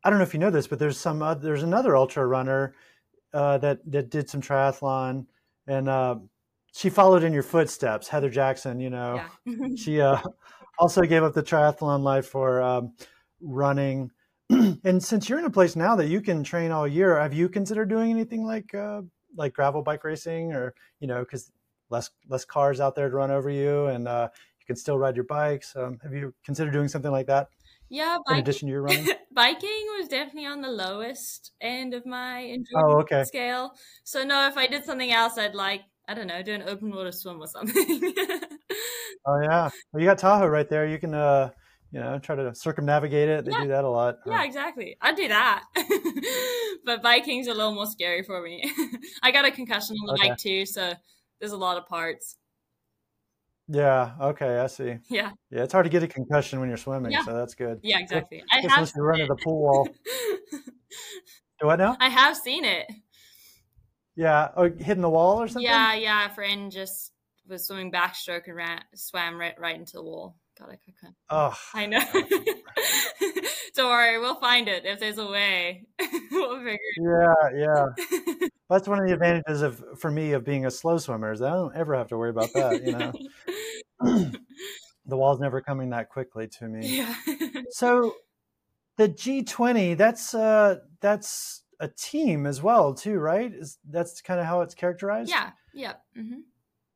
[0.04, 2.74] i don't know if you know this but there's some uh, there's another ultra runner
[3.34, 5.26] uh, that that did some triathlon
[5.67, 6.15] and uh,
[6.74, 8.80] she followed in your footsteps, Heather Jackson.
[8.80, 9.68] You know, yeah.
[9.76, 10.18] she uh,
[10.78, 12.94] also gave up the triathlon life for um,
[13.42, 14.12] running.
[14.50, 17.50] and since you're in a place now that you can train all year, have you
[17.50, 19.02] considered doing anything like uh,
[19.36, 21.52] like gravel bike racing, or you know, because
[21.90, 24.30] less less cars out there to run over you, and uh,
[24.60, 25.76] you can still ride your bikes.
[25.76, 27.50] Um, have you considered doing something like that?
[27.90, 32.06] Yeah, biking, in addition to your running, biking was definitely on the lowest end of
[32.06, 33.26] my enjoyment oh, okay.
[33.26, 33.74] scale.
[34.06, 36.92] So no, if I did something else, I'd like I don't know, do an open
[36.92, 37.74] water swim or something.
[39.26, 40.88] oh yeah, well, you got Tahoe right there.
[40.88, 41.52] You can, uh,
[41.92, 43.46] you know, try to circumnavigate it.
[43.46, 43.62] They yeah.
[43.62, 44.18] do that a lot.
[44.26, 44.98] Yeah, exactly.
[45.02, 45.64] I'd do that.
[46.86, 48.64] but biking's a little more scary for me.
[49.24, 50.30] I got a concussion on the okay.
[50.30, 50.94] bike too, so
[51.40, 52.38] there's a lot of parts.
[53.68, 54.14] Yeah.
[54.20, 54.58] Okay.
[54.58, 54.98] I see.
[55.10, 55.32] Yeah.
[55.50, 55.64] Yeah.
[55.64, 57.24] It's hard to get a concussion when you're swimming, yeah.
[57.24, 57.80] so that's good.
[57.84, 58.00] Yeah.
[58.00, 58.44] Exactly.
[58.52, 59.90] I have to run to the pool wall.
[61.60, 61.96] do what now?
[62.00, 62.88] I have seen it.
[64.15, 65.63] Yeah, or oh, hitting the wall or something.
[65.63, 66.26] Yeah, yeah.
[66.30, 67.12] A friend just
[67.47, 70.36] was swimming backstroke and ran, swam right right into the wall.
[70.60, 71.13] God, I could.
[71.30, 72.02] Oh, I know.
[73.76, 75.86] Don't worry, we'll find it if there's a way.
[76.32, 76.78] we'll figure.
[76.97, 77.54] It.
[77.56, 77.86] Yeah,
[78.41, 78.47] yeah.
[78.69, 81.52] That's one of the advantages of for me of being a slow swimmer is I
[81.52, 82.86] don't ever have to worry about that.
[82.86, 84.32] You know,
[85.06, 86.97] the wall's never coming that quickly to me.
[86.97, 87.15] Yeah.
[87.71, 88.15] so
[88.97, 93.52] the G20, that's uh, that's a team as well too right?
[93.54, 95.30] Is that's kind of how it's characterized?
[95.30, 96.39] Yeah yeah mm-hmm.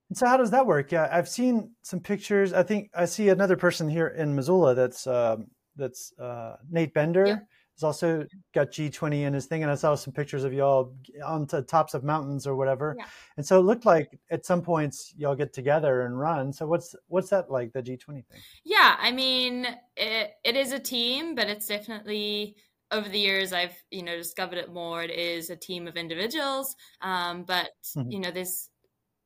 [0.09, 0.91] and so how does that work?
[0.91, 2.53] Yeah i've seen some pictures.
[2.53, 5.37] I think i see another person here in missoula that's uh,
[5.75, 7.47] that's uh, nate bender yep.
[7.75, 10.93] has also got g20 in his thing and i saw some pictures of y'all
[11.25, 12.95] on the tops of mountains or whatever.
[12.97, 13.05] Yeah.
[13.37, 16.53] and so it looked like at some points y'all get together and run.
[16.53, 18.41] So what's what's that like the g20 thing?
[18.63, 19.67] Yeah i mean
[19.97, 22.55] it, it is a team but it's definitely
[22.95, 26.75] over the years i've you know discovered it more it is a team of individuals
[27.01, 28.09] um, but mm-hmm.
[28.09, 28.69] you know there's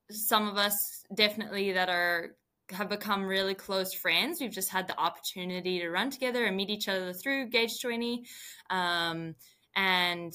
[0.10, 2.32] some of us definitely that are
[2.72, 6.70] have become really close friends we've just had the opportunity to run together and meet
[6.70, 8.24] each other through gauge 20
[8.70, 9.36] um,
[9.76, 10.34] and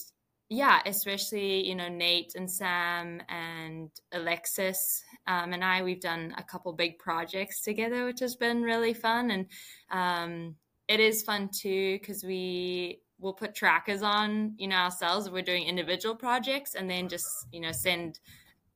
[0.49, 6.42] yeah especially you know nate and sam and alexis um, and i we've done a
[6.42, 9.47] couple big projects together which has been really fun and
[9.90, 10.55] um,
[10.88, 15.27] it is fun too because we we'll put trackers on, you know, ourselves.
[15.27, 18.18] if We're doing individual projects and then just, you know, send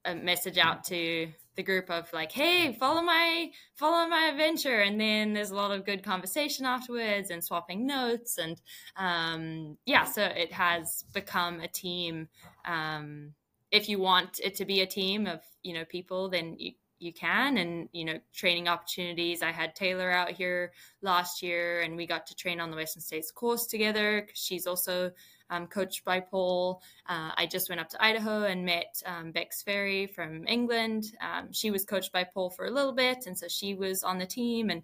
[0.04, 4.80] a message out to the group of like, hey, follow my follow my adventure.
[4.80, 8.38] And then there's a lot of good conversation afterwards and swapping notes.
[8.38, 8.60] And
[8.96, 12.28] um, yeah, so it has become a team.
[12.64, 13.34] Um,
[13.70, 17.12] if you want it to be a team of, you know, people, then you you
[17.12, 19.42] can and you know training opportunities.
[19.42, 23.02] I had taylor out here last year and we got to train on the western
[23.02, 25.10] states course together she's also
[25.50, 26.82] um, coached by paul.
[27.08, 31.04] Uh, i just went up to idaho and met um, bex ferry from england.
[31.20, 34.18] Um, she was coached by paul for a little bit and so she was on
[34.18, 34.82] the team and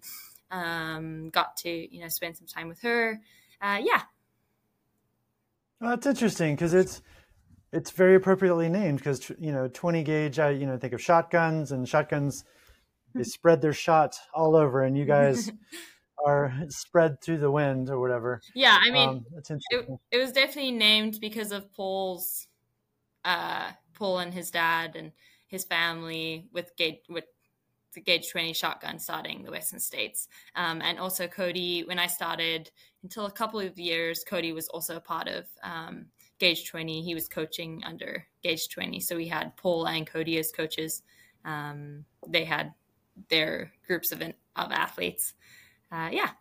[0.51, 3.21] um, got to you know spend some time with her.
[3.61, 4.01] Uh, yeah.
[5.79, 7.01] Well, that's interesting because it's
[7.75, 11.71] it's very appropriately named because you know 20 gauge i you know think of shotguns
[11.71, 12.45] and shotguns
[13.13, 15.51] they spread their shot all over and you guys
[16.25, 18.41] are spread through the wind or whatever.
[18.55, 19.25] Yeah i mean um,
[19.69, 22.47] it, it, was definitely named because of paul's
[23.25, 25.11] uh paul and his dad and
[25.47, 27.25] his family with gauge with
[27.93, 30.27] the gauge 20 shotgun starting the western states.
[30.57, 32.71] Um, and also cody when i started
[33.03, 36.07] until a couple of years cody was also a part of um,
[36.39, 37.01] Gauge 20.
[37.01, 38.99] He was coaching under Gauge 20.
[38.99, 41.03] So we had Paul and Cody as coaches.
[41.43, 42.73] Um, they had
[43.29, 45.33] their groups of, of athletes.
[45.91, 46.31] Uh, yeah.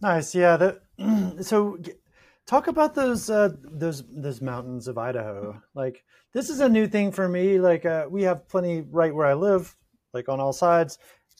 [0.00, 0.34] nice.
[0.34, 0.56] Yeah.
[0.56, 1.78] The, so
[2.46, 5.60] talk about those, uh, those, those mountains of Idaho.
[5.74, 7.58] Like this is a new thing for me.
[7.58, 9.76] Like, uh, we have plenty right where I live,
[10.12, 10.98] like on all sides.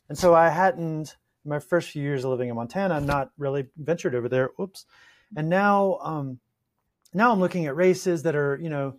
[0.09, 4.15] And so I hadn't, my first few years of living in Montana, not really ventured
[4.15, 4.51] over there.
[4.61, 4.85] Oops.
[5.37, 6.41] And now, um,
[7.13, 8.97] now I'm looking at races that are, you know,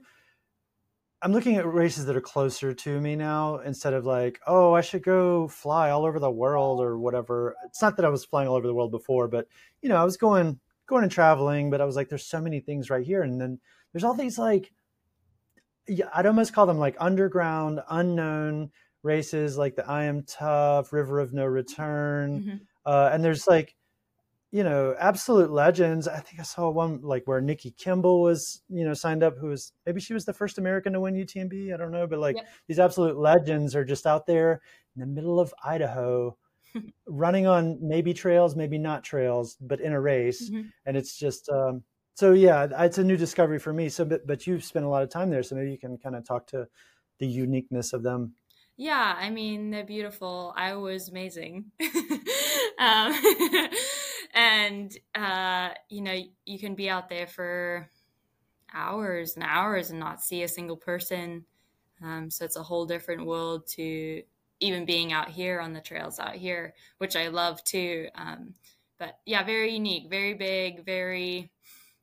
[1.24, 4.82] I'm looking at races that are closer to me now instead of like, oh, I
[4.82, 7.56] should go fly all over the world or whatever.
[7.66, 9.48] It's not that I was flying all over the world before, but
[9.82, 12.60] you know, I was going going and traveling, but I was like, there's so many
[12.60, 13.22] things right here.
[13.22, 13.60] And then
[13.94, 14.72] there's all these like
[16.14, 18.72] I'd almost call them like underground, unknown
[19.04, 22.62] races like the I Am Tough, River of No Return, Mhm.
[22.86, 23.76] uh, and there's like
[24.52, 26.08] you know absolute legends.
[26.08, 29.48] I think I saw one like where Nikki Kimball was you know signed up, who
[29.48, 31.74] was maybe she was the first American to win UTMB.
[31.74, 32.62] I don't know, but like Yep.
[32.68, 34.62] these absolute legends are just out there
[34.96, 36.38] in the middle of Idaho.
[37.08, 40.72] running on maybe trails maybe not trails but in a race Mhm.
[40.86, 41.84] and it's just um,
[42.16, 45.04] so yeah it's a new discovery for me so but, but you've spent a lot
[45.04, 46.68] of time there so maybe you can kind of talk to
[47.20, 48.36] the uniqueness of them
[48.78, 50.54] Yeah, I mean they're beautiful.
[50.56, 51.72] I was amazing,
[52.80, 53.14] um,
[54.42, 57.88] and uh, you know you can be out there for
[58.74, 61.46] hours and hours and not see a single person.
[62.04, 64.24] Um, so it's a whole different world to
[64.60, 68.08] even being out here on the trails out here, which I love too.
[68.16, 68.56] Um,
[68.98, 71.52] but yeah, very unique, very big, very.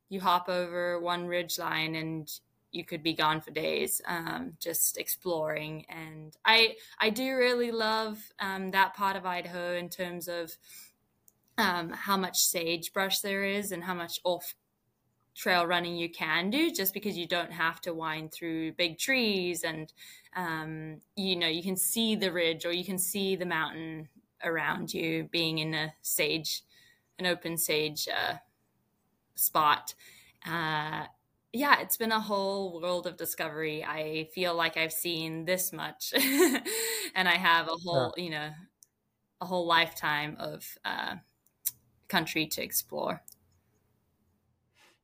[0.09, 2.31] You hop over one ridge line and
[2.71, 8.19] you could be gone for days um, just exploring and i i do really love
[8.41, 10.55] um, that part of idaho in terms of
[11.59, 14.55] um, how much sagebrush there is and how much off
[15.35, 19.63] trail running you can do just because you don't have to wind through big trees
[19.63, 19.93] and
[20.35, 24.09] um, you know you can see the ridge or you can see the mountain
[24.43, 26.63] around you being in a sage
[27.19, 28.35] an open sage uh,
[29.37, 29.95] spot
[30.47, 31.05] uh,
[31.53, 33.83] yeah, it's been a whole world of discovery.
[33.85, 36.13] I feel like I've seen this much,
[37.15, 38.51] and I have a whole, you know,
[39.41, 41.17] a whole lifetime of uh,
[42.09, 43.23] country to explore.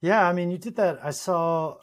[0.00, 0.98] yeah i mean you did that.
[1.02, 1.76] I saw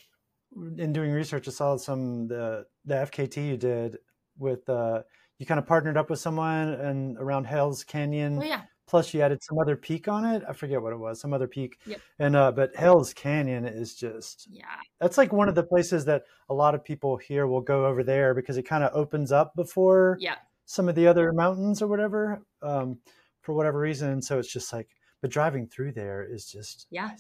[0.78, 3.98] in doing research i saw some the the fkt you did
[4.38, 5.02] with uh
[5.40, 8.38] you kind of partnered up with someone and around hell's canyon.
[8.40, 10.44] Oh yeah, plus you added some other peak on it.
[10.48, 11.80] I forget what it was some other peak.
[11.88, 12.00] Yep.
[12.20, 14.66] and uh but hell's canyon is just yeah,
[15.00, 18.04] that's like one of the places that a lot of people here will go over
[18.04, 21.88] there because it kind of opens up before yeah, some of the other mountains or
[21.88, 23.00] whatever um,
[23.42, 24.22] for whatever reason.
[24.22, 24.90] So it's just like
[25.22, 27.16] but driving through there is just Yeah.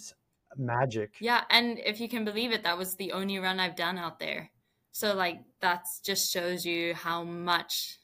[0.57, 1.43] magic yeah.
[1.49, 4.51] And if you can believe it, that was the only run I've done out there.
[4.91, 7.99] So like that's just shows you how much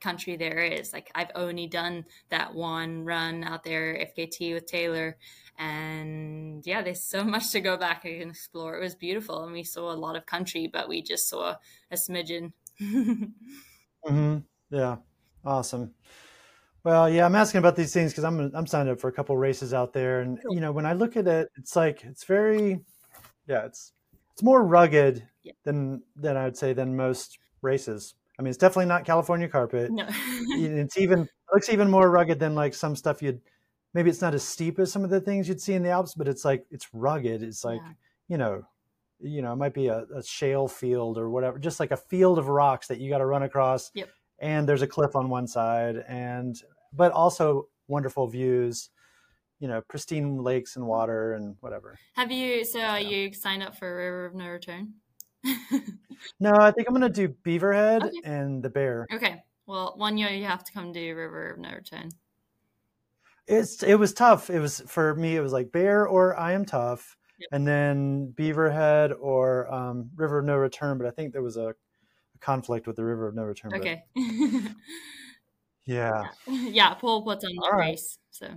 [0.00, 0.92] country there is.
[0.92, 5.18] Like I've only done that one run out there, FKT with Taylor,
[5.58, 8.78] and yeah, there's so much to go back and explore.
[8.78, 11.56] It was beautiful, and we saw a lot of country, but we just saw
[11.90, 12.52] a smidgen.
[14.04, 14.38] hmm
[14.70, 14.96] yeah
[15.44, 15.94] awesome
[16.84, 19.36] well yeah i'm asking about these things because i'm i'm signed up for a couple
[19.36, 22.80] races out there and you know when i look at it it's like it's very
[23.48, 23.92] yeah it's
[24.32, 25.52] it's more rugged Yeah.
[25.64, 29.90] than than i would say than most races i mean it's definitely not california carpet
[29.90, 30.06] no.
[30.10, 33.40] it's even it looks even more rugged than like some stuff you'd
[33.94, 36.14] maybe it's not as steep as some of the things you'd see in the alps
[36.14, 37.92] but it's like it's rugged it's like Yeah.
[38.28, 38.62] you know
[39.20, 42.38] you know it might be a, a shale field or whatever just like a field
[42.38, 44.08] of rocks that you got to run across Yep.
[44.42, 46.60] And there's a cliff on one side and
[46.92, 48.90] but also wonderful views
[49.60, 52.64] you know pristine lakes and water and whatever Have you?
[52.64, 54.94] So are you signed up for River of No Return?
[56.40, 58.16] no i think i'm gonna do beaverhead Okay.
[58.24, 59.42] and the bear okay.
[59.66, 62.08] Well, one year you have to come do River of No Return.
[63.46, 64.50] it's it was tough.
[64.50, 65.36] It was for me.
[65.36, 67.48] It was like Bear or I Am Tough, Yep.
[67.52, 70.98] and then Beaverhead or um, River of No Return.
[70.98, 71.74] But I think there was a
[72.42, 73.72] conflict with the River of No Return.
[73.74, 74.02] Okay.
[75.86, 76.28] yeah.
[76.46, 77.90] yeah, Paul puts on the All right.
[77.90, 78.18] race.
[78.30, 78.48] So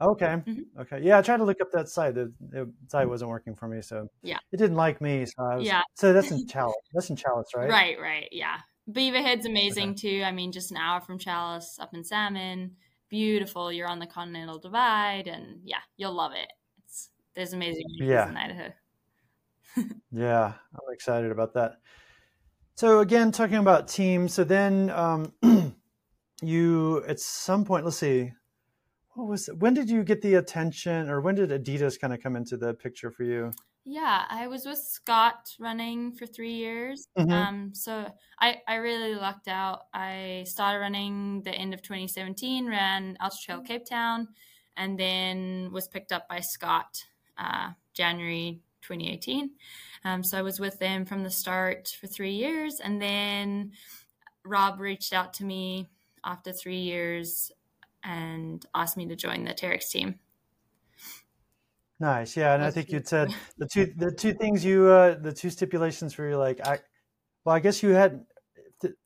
[0.00, 0.26] Okay.
[0.26, 0.64] Mhm.
[0.80, 1.00] Okay.
[1.02, 1.18] Yeah.
[1.18, 2.14] I tried to look up that site.
[2.14, 4.36] The, the site wasn't working for me, so Yeah.
[4.52, 5.24] it didn't like me.
[5.24, 5.82] So I was, Yeah.
[5.94, 6.74] So that's in Challis.
[6.92, 7.70] That's in Challis, right?
[7.70, 8.58] right, right, yeah.
[8.90, 10.22] Beaverhead's amazing too.
[10.24, 12.76] I mean, just an hour from Challis, up in Salmon,
[13.08, 13.72] beautiful.
[13.72, 16.52] You're on the Continental Divide, and yeah, you'll love it.
[16.84, 18.28] It's there's amazing Yeah.
[18.28, 18.72] in Idaho.
[20.12, 21.80] Yeah, I'm excited about that.
[22.76, 24.34] So again, talking about teams.
[24.34, 25.32] So then, um,
[26.42, 28.32] you at some point, let's see,
[29.14, 32.36] what was when did you get the attention, or when did Adidas kind of come
[32.36, 33.50] into the picture for you?
[33.86, 37.08] Yeah, I was with Scott running for three years.
[37.16, 37.32] Mhm.
[37.32, 39.84] Um, so I, I really lucked out.
[39.94, 44.28] I started running the end of 2017, ran Ultra Trail Cape Town,
[44.76, 47.04] and then was picked up by Scott
[47.38, 48.60] uh, January
[48.94, 49.50] 2018.
[50.04, 53.72] Um, so I was with them from the start for three years, and then
[54.44, 55.88] Rob reached out to me
[56.24, 57.50] after three years
[58.02, 60.18] and asked me to join the Terrex team.
[61.98, 65.32] Nice, yeah, and I think you'd said the two the two things you uh, the
[65.32, 66.78] two stipulations for you like I,
[67.44, 68.26] well, I guess you had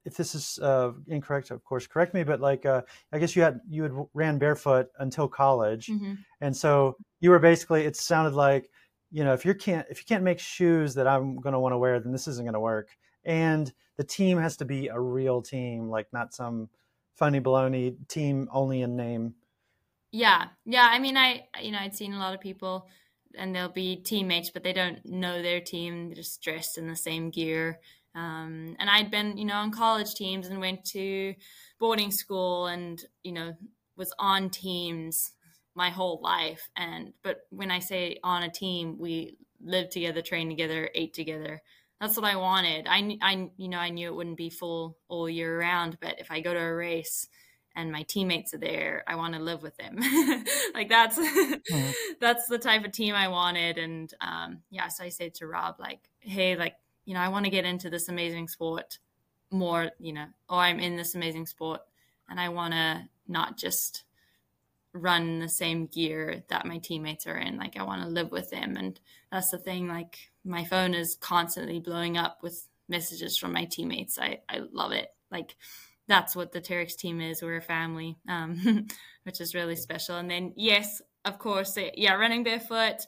[0.05, 3.43] if this is uh, incorrect, of course, correct me, but like uh, I guess you
[3.43, 5.87] had you had ran barefoot until college.
[5.87, 6.19] Mhm.
[6.41, 8.71] and so you were basically it sounded like
[9.11, 11.73] you know if you can't if you can't make shoes that i'm going to want
[11.73, 12.89] to wear then this isn't going to work
[13.25, 16.69] and the team has to be a real team, like not some
[17.17, 19.35] funny baloney team only in name.
[20.11, 20.89] Yeah, yeah.
[20.91, 22.89] I mean, I you know I'd seen a lot of people,
[23.37, 26.09] and they'll be teammates, but they don't know their team.
[26.09, 27.79] They're just dressed in the same gear.
[28.15, 31.35] Um, and I'd been you know on college teams and went to
[31.79, 33.53] boarding school, and you know
[33.97, 35.33] was on teams
[35.75, 36.69] my whole life.
[36.77, 41.63] And but when I say on a team, we lived together, trained together, ate together.
[42.01, 42.87] That's what I wanted.
[42.89, 46.31] I, I, you know, I knew it wouldn't be full all year round, but if
[46.31, 47.29] I go to a race
[47.77, 49.99] and my teammates are there, I want to live with them.
[50.75, 51.91] like that's mm-hmm.
[52.21, 53.77] that's the type of team I wanted.
[53.77, 57.45] And um, yeah, so I said to Rob, like, hey, like, you know, I want
[57.45, 58.99] to get into this amazing sport
[59.51, 61.81] more, you know, or I'm in this amazing sport
[62.29, 64.05] and I want to not just
[64.93, 67.57] run the same gear that my teammates are in.
[67.57, 68.77] Like I want to live with them.
[68.77, 68.99] And
[69.31, 69.89] that's the thing.
[69.89, 74.19] Like my phone is constantly blowing up with messages from my teammates.
[74.19, 75.09] I, I love it.
[75.31, 75.57] Like
[76.09, 77.41] that's what the Terrex team is.
[77.41, 78.89] We're a family, um,
[79.23, 80.17] which is really special.
[80.17, 83.07] And then, yes, of course, it, yeah, running barefoot.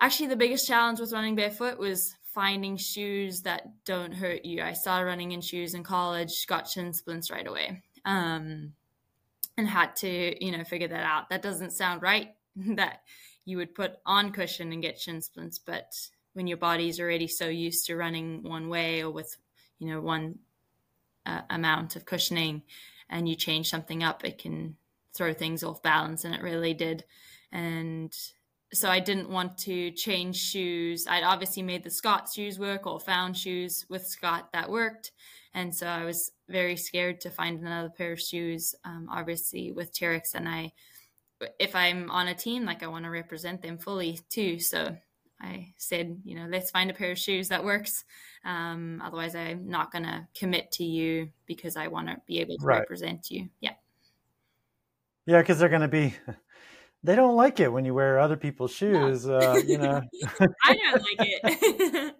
[0.00, 4.62] Actually, the biggest challenge with running barefoot was finding shoes that don't hurt you.
[4.62, 8.72] I started running in shoes in college, got shin splints right away, um,
[9.56, 11.30] and had to, you know, figure that out.
[11.30, 12.34] That doesn't sound right.
[12.56, 13.02] that
[13.44, 15.94] you would put on cushion and get shin splints, but
[16.32, 19.36] when your body's already so used to running one way or with,
[19.78, 20.38] you know, one
[21.24, 22.62] uh, amount of cushioning
[23.08, 24.76] and you change something up, it can
[25.14, 26.24] throw things off balance.
[26.24, 27.04] And it really did.
[27.52, 28.14] And
[28.72, 31.06] so I didn't want to change shoes.
[31.08, 35.12] I'd obviously made the Scott shoes work or found shoes with Scott that worked.
[35.54, 39.92] And so I was very scared to find another pair of shoes, um, obviously with
[39.92, 40.34] Terrex.
[40.34, 40.72] And I,
[41.58, 44.58] if I'm on a team, like I want to represent them fully too.
[44.58, 44.96] So
[45.40, 48.04] I said, you know, let's find a pair of shoes that works.
[48.44, 52.56] Um, otherwise, I'm not going to commit to you because I want to be able
[52.58, 52.78] to right.
[52.78, 53.48] represent you.
[53.60, 53.72] Yeah.
[55.26, 56.14] Yeah, because they're going to be.
[57.06, 59.26] They don't like it when you wear other people's shoes.
[59.26, 59.36] No.
[59.36, 60.00] Uh, you know.
[60.64, 62.14] I don't like it.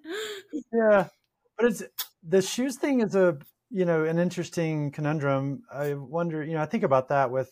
[0.73, 1.09] yeah,
[1.57, 1.83] but it's
[2.23, 3.37] the shoes thing is a
[3.71, 5.63] you know an interesting conundrum.
[5.73, 6.45] I wonder.
[6.45, 7.51] You know, I think about that with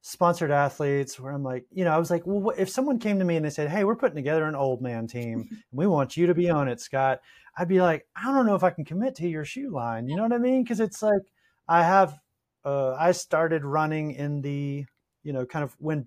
[0.00, 3.24] sponsored athletes where I'm like, you know, I was like, well, if someone came to
[3.24, 6.16] me and they said, hey, we're putting together an old man team and we want
[6.16, 7.20] you to be on it, Scott,
[7.56, 10.08] I'd be like, I don't know if I can commit to your shoe line.
[10.08, 10.62] You know what I mean?
[10.62, 11.22] Because it's like
[11.66, 12.18] I have,
[12.64, 14.86] uh, I started running in the,
[15.28, 16.02] you know, kind of when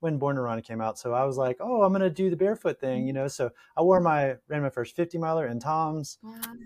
[0.00, 0.98] when Born to Run came out.
[0.98, 3.28] So I was like, oh, I'm gonna do the barefoot thing, you know.
[3.28, 6.18] So I wore my ran my first 50 miler in Toms.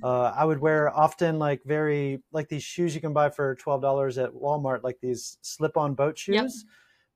[0.03, 3.83] Uh, I would wear often like very like these shoes you can buy for twelve
[3.83, 6.49] dollars at Walmart, like these slip on boat shoes, yep.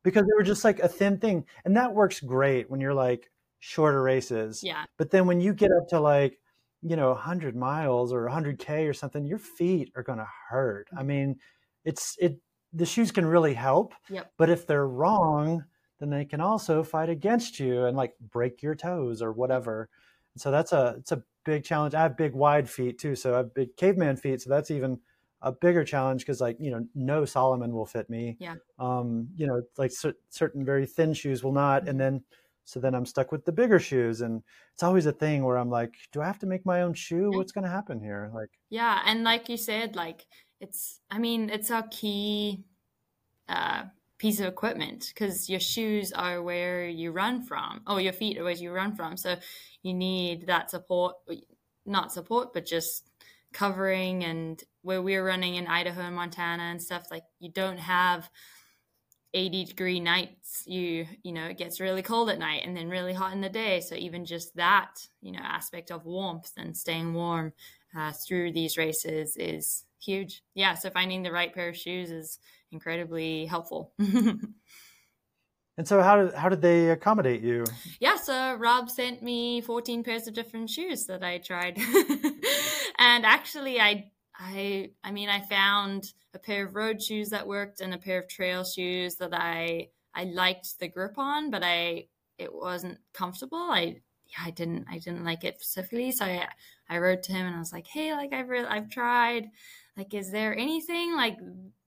[0.03, 3.31] because they were just like a thin thing, and that works great when you're like
[3.61, 4.63] shorter races.
[4.63, 4.85] Yeah.
[4.99, 6.39] But then when you get up to like
[6.83, 10.89] you know 100 miles or 100k or something, your feet are gonna hurt.
[10.95, 11.37] I mean,
[11.87, 12.39] it's it
[12.73, 13.95] the shoes can really help.
[14.09, 14.33] Yep.
[14.39, 15.65] But if they're wrong
[16.03, 19.89] then they can also fight against you and like break your toes or whatever.
[20.37, 21.95] so that's a it's a big challenge.
[21.95, 24.99] I have big wide feet too, so I have big caveman feet, so that's even
[25.43, 28.37] a bigger challenge because like you know no Salomon will fit me.
[28.41, 28.57] Yeah.
[28.81, 29.93] Um, you know like
[30.29, 31.99] certain very thin shoes will not, and mm-hmm.
[31.99, 32.25] then
[32.65, 34.43] so then I'm stuck with the bigger shoes, and
[34.75, 37.31] it's always a thing where I'm like, do I have to make my own shoe?
[37.31, 38.31] What's going to happen here?
[38.35, 38.51] Like.
[38.71, 40.27] Yeah, and like you said, like
[40.63, 42.65] it's I mean it's our key.
[43.49, 43.83] Uh,
[44.23, 47.83] piece of equipment because your shoes are where you run from.
[47.89, 49.17] Or your feet are where you run from.
[49.17, 49.35] So
[49.83, 51.17] you need that support
[51.85, 53.11] not support but just
[53.53, 58.31] covering and where we're running in idaho and montana and stuff like you don't have
[59.35, 60.63] 80 degree nights.
[60.67, 63.49] You you know it gets really cold at night and then really hot in the
[63.49, 63.81] day.
[63.81, 67.53] So even just that you know aspect of warmth and staying warm
[67.97, 72.39] uh, through these races is huge yeah so finding the right pair of shoes is
[72.73, 73.93] incredibly helpful.
[73.99, 74.55] and
[75.85, 77.65] so how did how did they accommodate you?
[78.01, 81.79] Yeah, so Rob sent me 14 pairs of different shoes that I tried.
[82.99, 87.81] and actually I I I mean I found a pair of road shoes that worked
[87.81, 92.07] and a pair of trail shoes that I I liked the grip on, but I
[92.39, 93.59] it wasn't comfortable.
[93.59, 96.11] I yeah, I didn't I didn't like it specifically.
[96.11, 96.49] So I
[96.89, 99.51] I wrote to him and I was like, "Hey, like I've re- I've tried
[99.97, 101.37] like is there anything like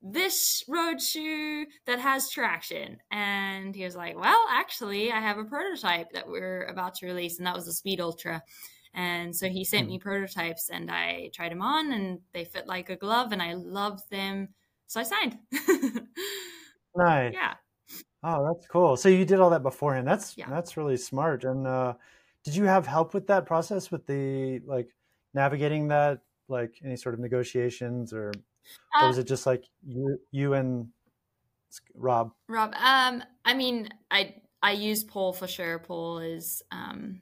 [0.02, 2.98] this road shoe that has traction?
[3.12, 7.38] And he was like well actually i have a prototype that we're about to release
[7.38, 8.42] and that was the speed ultra.
[8.94, 9.94] And so he sent hmm.
[9.94, 13.54] me prototypes and i tried them on and they fit like a glove and i
[13.54, 14.50] loved them.
[14.88, 15.38] So i signed.
[16.96, 17.34] Nice.
[17.34, 17.54] Yeah.
[18.24, 18.98] Oh that's cool.
[18.98, 20.08] So you did all that beforehand.
[20.08, 20.50] That's yeah.
[20.50, 21.44] that's really smart.
[21.44, 21.94] And uh
[22.44, 24.90] did you have help with that process with the like
[25.34, 28.32] navigating that like any sort of negotiations or,
[29.02, 30.88] or was uh, it just like you you and
[31.94, 32.32] Rob?
[32.48, 35.80] Rob, um, I mean, I I use Paul for sure.
[35.80, 37.22] Paul is um,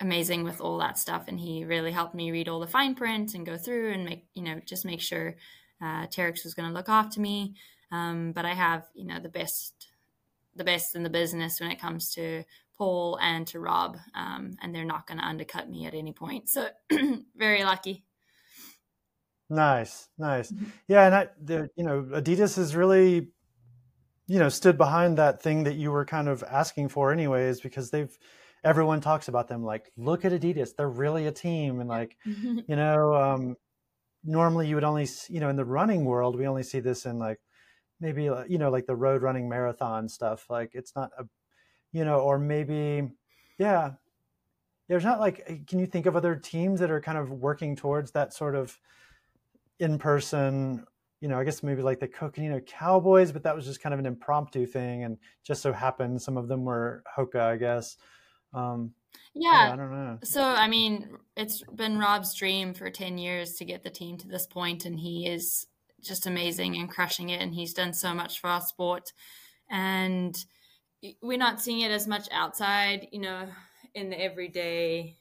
[0.00, 3.34] amazing with all that stuff, and he really helped me read all the fine print
[3.34, 5.36] and go through and make you know just make sure
[5.80, 7.54] uh, Terrex was going to look after me.
[7.92, 9.88] Um, but I have you know the best
[10.54, 12.44] the best in the business when it comes to
[12.76, 16.48] Paul and to Rob, um, and they're not going to undercut me at any point.
[16.48, 16.68] So
[17.36, 18.05] very lucky.
[19.48, 20.50] Nice, nice.
[20.50, 20.64] Mm-hmm.
[20.88, 23.28] Yeah, and I, the, you know, Adidas has really,
[24.26, 27.90] you know, stood behind that thing that you were kind of asking for, anyways, because
[27.90, 28.16] they've
[28.64, 32.76] everyone talks about them like, look at Adidas, they're really a team, and like, you
[32.76, 33.56] know, um,
[34.24, 37.18] normally you would only, you know, in the running world, we only see this in
[37.18, 37.40] like
[38.00, 40.46] maybe you know like the road running marathon stuff.
[40.50, 41.26] Like it's not a
[41.92, 43.08] you know, or maybe,
[43.58, 43.92] yeah,
[44.88, 47.76] there's not like, eh, can you think of other teams that are kind of working
[47.76, 48.78] towards that sort of
[49.78, 50.84] in person?
[51.20, 53.98] You know, I guess maybe like the Coconino Cowboys, but that was just kind of
[53.98, 57.96] an impromptu thing, and just so happened some of them were Hoka, I guess.
[58.52, 58.92] Um,
[59.34, 59.66] yeah.
[59.66, 60.18] yeah, I don't know.
[60.24, 64.28] So, I mean, it's been Rob's dream for 10 years to get the team to
[64.28, 65.66] this point, and he is
[66.02, 67.40] just amazing and crushing it.
[67.40, 69.12] And he's done so much for our sport.
[69.70, 70.36] And
[71.22, 73.48] we're not seeing it as much outside, you know,
[73.94, 75.18] in the everyday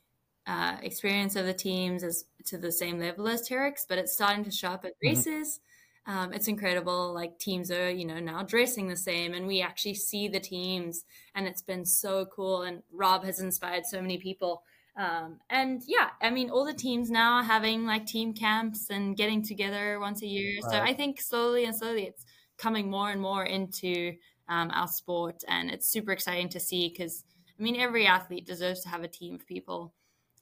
[0.47, 4.43] uh, experience of the teams as to the same level as Terrex, but it's starting
[4.45, 5.09] to show up at mm-hmm.
[5.09, 5.59] races.
[6.07, 7.13] Um, it's incredible.
[7.13, 11.03] Like teams are, you know, now dressing the same, and we actually see the teams,
[11.33, 12.61] and it's been so cool.
[12.61, 14.61] And Rob has inspired so many people.
[14.97, 19.17] Um, and yeah, I mean, all the teams now are having like team camps and
[19.17, 20.59] getting together once a year.
[20.63, 20.71] Right.
[20.71, 22.23] So I think slowly and slowly it's
[22.57, 24.13] coming more and more into
[24.47, 25.43] um, our sport.
[25.49, 27.25] And it's super exciting to see because,
[27.59, 29.93] I mean, every athlete deserves to have a team of people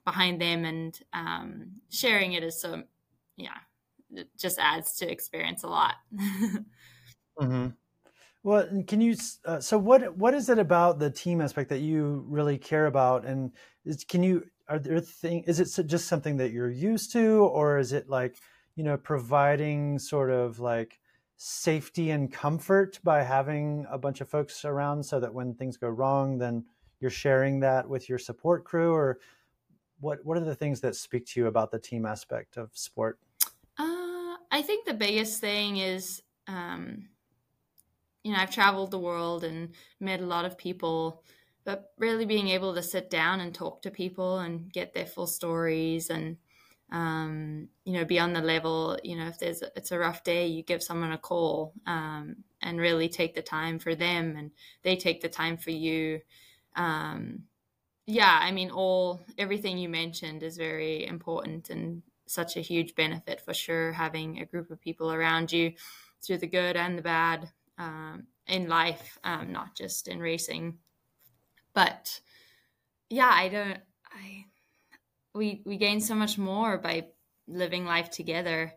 [0.05, 2.83] behind them and um, sharing it is so,
[3.37, 3.57] yeah,
[4.11, 5.95] it just adds to experience a lot.
[7.39, 7.67] mm-hmm.
[8.43, 9.15] Well, can you?
[9.45, 13.23] Uh, so, what what is it about the team aspect that you really care about?
[13.23, 13.53] And
[13.85, 14.45] is, can you?
[14.67, 15.45] Are there thing?
[15.47, 18.35] Is it just something that you're used to, or is it like
[18.75, 20.99] you know providing sort of like
[21.37, 25.89] safety and comfort by having a bunch of folks around so that when things go
[25.89, 26.63] wrong then
[26.99, 29.19] you're sharing that with your support crew or
[30.03, 33.17] what what are the things that speak to you about the team aspect of sport
[33.77, 37.07] uh, i think the biggest thing is um,
[38.23, 41.23] you know i've traveled the world and met a lot of people
[41.65, 45.27] but really being able to sit down and talk to people and get their full
[45.27, 46.37] stories and
[46.93, 50.45] um, you know, be on the level, you know, if there's, it's a rough day,
[50.45, 54.51] you give someone a call um, and really take the time for them and
[54.83, 56.21] they take the time for you.
[56.75, 57.45] Um,
[58.05, 63.41] yeah, I mean, all, everything you mentioned is very important and such a huge benefit
[63.41, 65.73] for sure, having a group of people around you
[66.21, 70.79] through the good and the bad um, in life, um, not just in racing.
[71.73, 72.19] But
[73.09, 73.79] yeah, I don't,
[74.11, 74.45] I,
[75.33, 77.07] we we gain so much more by
[77.47, 78.73] living life together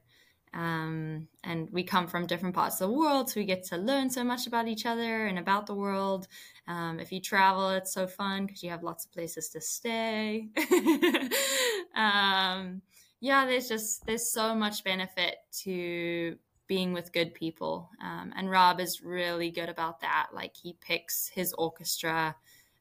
[0.57, 4.09] um, and we come from different parts of the world so we get to learn
[4.09, 6.27] so much about each other and about the world.
[6.67, 10.49] Um, if you travel it's so fun because you have lots of places to stay.
[11.95, 12.83] Um,
[13.21, 16.37] yeah there's just there's so much benefit to
[16.67, 17.91] being with good people.
[18.03, 20.29] Um, and rob is really good about that.
[20.33, 22.37] Like he picks his orchestra.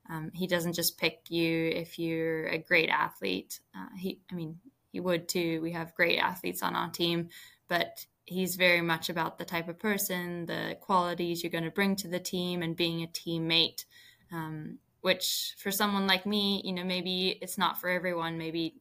[0.10, 3.60] Um, he doesn't just pick you if you're a great athlete.
[3.76, 4.60] Uh, he, I mean,
[4.92, 5.62] he would too.
[5.62, 7.30] We have great athletes on our team,
[7.68, 11.96] but he's very much about the type of person, the qualities you're going to bring
[11.98, 13.86] to the team, and being a teammate.
[14.32, 18.40] Um, which for someone like me, you know, maybe it's not for everyone.
[18.40, 18.74] Maybe,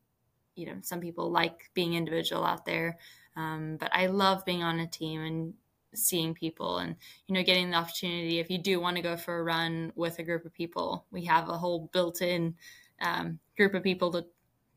[0.54, 2.96] you know, some people like being individual out there.
[3.36, 5.54] Um, but I love being on a team and
[5.94, 9.38] seeing people and you know getting the opportunity if you do want to go for
[9.38, 12.54] a run with a group of people we have a whole built-in
[13.00, 14.24] um, group of people to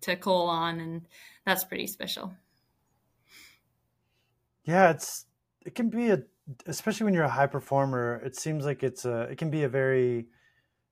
[0.01, 1.07] to call on and
[1.45, 2.31] that's pretty special
[4.67, 5.25] yeah it's
[5.65, 6.21] it can be a
[6.67, 9.69] especially when you're a high performer it seems like it's a it can be a
[9.69, 10.27] very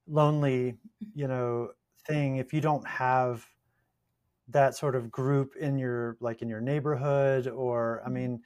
[0.08, 0.76] lonely
[1.14, 1.70] you know
[2.08, 3.46] thing if you don't have
[4.48, 8.14] that sort of group in your like in your neighborhood or i mm-hmm.
[8.14, 8.42] mean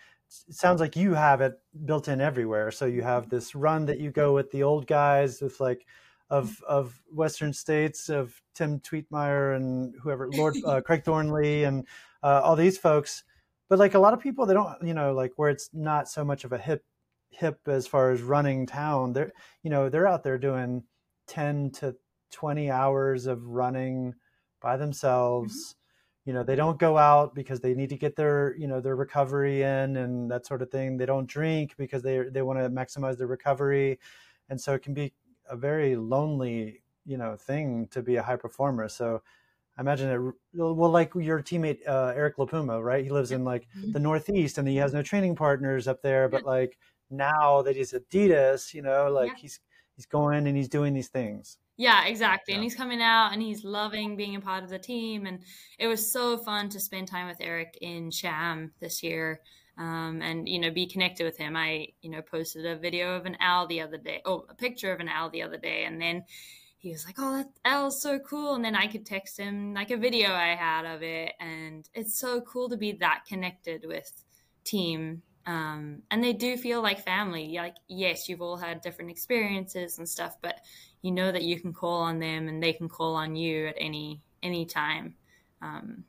[0.48, 2.72] it sounds like you have it built in everywhere.
[2.72, 5.86] So you have this run that you go with the old guys with like
[6.30, 11.88] of of Western states of Tim Twietmeyer and whoever Lord uh, Craig Thornley and
[12.22, 13.24] uh, all these folks.
[13.70, 16.26] But like a lot of people, they don't you know like where it's not so
[16.26, 16.84] much of a hip
[17.30, 19.14] hip as far as running town.
[19.14, 19.32] They're
[19.64, 20.84] you know they're out there doing
[21.28, 21.96] ten to
[22.32, 24.16] twenty hours of running
[24.62, 25.54] by themselves.
[25.54, 25.80] Mm-hmm
[26.30, 28.96] you know they don't go out because they need to get their you know their
[28.96, 32.70] recovery in and that sort of thing they don't drink because they they want to
[32.70, 33.98] maximize their recovery
[34.50, 35.12] and so it can be
[35.50, 39.24] a very lonely you know thing to be a high performer so
[39.80, 43.02] I imagine it well like your teammate uh, Eric Lapuma, right?
[43.02, 43.94] He lives in like mm-hmm.
[43.94, 46.78] the Northeast and he has no training partners up there, but like
[47.10, 49.36] now that he's Adidas, you know, like yeah.
[49.38, 49.62] he's
[49.96, 51.58] he's going and he's doing these things.
[51.78, 52.52] Yeah, exactly.
[52.52, 52.56] Yeah.
[52.58, 55.26] And he's coming out and he's loving being a part of the team.
[55.26, 55.40] And
[55.78, 59.40] it was so fun to spend time with Eric in Cham this year.
[59.78, 63.26] Um, and you know be connected with him i you know posted a video of
[63.26, 66.02] an owl the other day oh a picture of an owl the other day and
[66.02, 66.26] then
[66.80, 69.92] he was like, "Oh, that owl's so cool," and then I could text him like
[69.92, 74.12] a video I had of it, and it's so cool to be that connected with
[74.64, 75.22] team.
[75.46, 77.54] Um, and they do feel like family.
[77.56, 80.60] Like, yes, you've all had different experiences and stuff, but
[81.02, 83.76] you know that you can call on them and they can call on you at
[83.78, 85.16] any any time.
[85.62, 86.06] Um,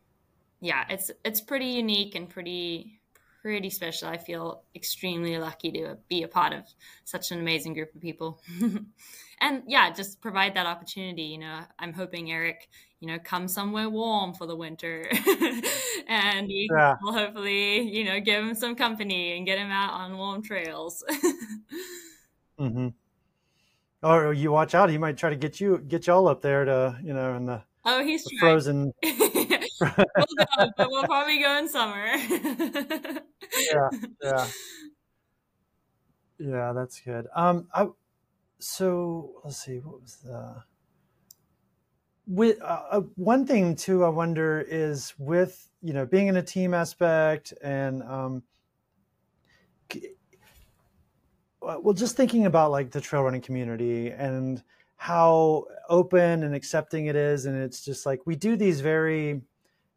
[0.61, 3.01] yeah, it's it's pretty unique and pretty
[3.43, 4.09] pretty special.
[4.09, 6.65] I feel extremely lucky to be a part of
[7.05, 8.41] such an amazing group of people.
[9.41, 11.23] and yeah, just provide that opportunity.
[11.23, 12.69] You know, I'm hoping Eric,
[13.01, 15.09] you know, come somewhere warm for the winter,
[16.09, 16.97] and we yeah.
[17.03, 21.03] will hopefully, you know, give him some company and get him out on warm trails.
[22.61, 22.89] mm-hmm.
[24.03, 26.99] Or you watch out; he might try to get you get y'all up there to,
[27.03, 28.93] you know, in the oh, he's the frozen.
[29.03, 29.17] we'll
[29.89, 32.07] go, but we'll probably go in summer.
[33.73, 33.89] yeah,
[34.23, 34.47] yeah,
[36.39, 36.73] yeah.
[36.75, 37.27] That's good.
[37.35, 37.89] Um, I
[38.63, 40.63] so let's see what was the
[42.27, 46.43] with uh, uh, one thing too i wonder is with you know being in a
[46.43, 48.43] team aspect and um
[51.63, 54.63] uh, well just thinking about like the trail running community and
[54.97, 59.41] how open and accepting it is and it's just like we do these very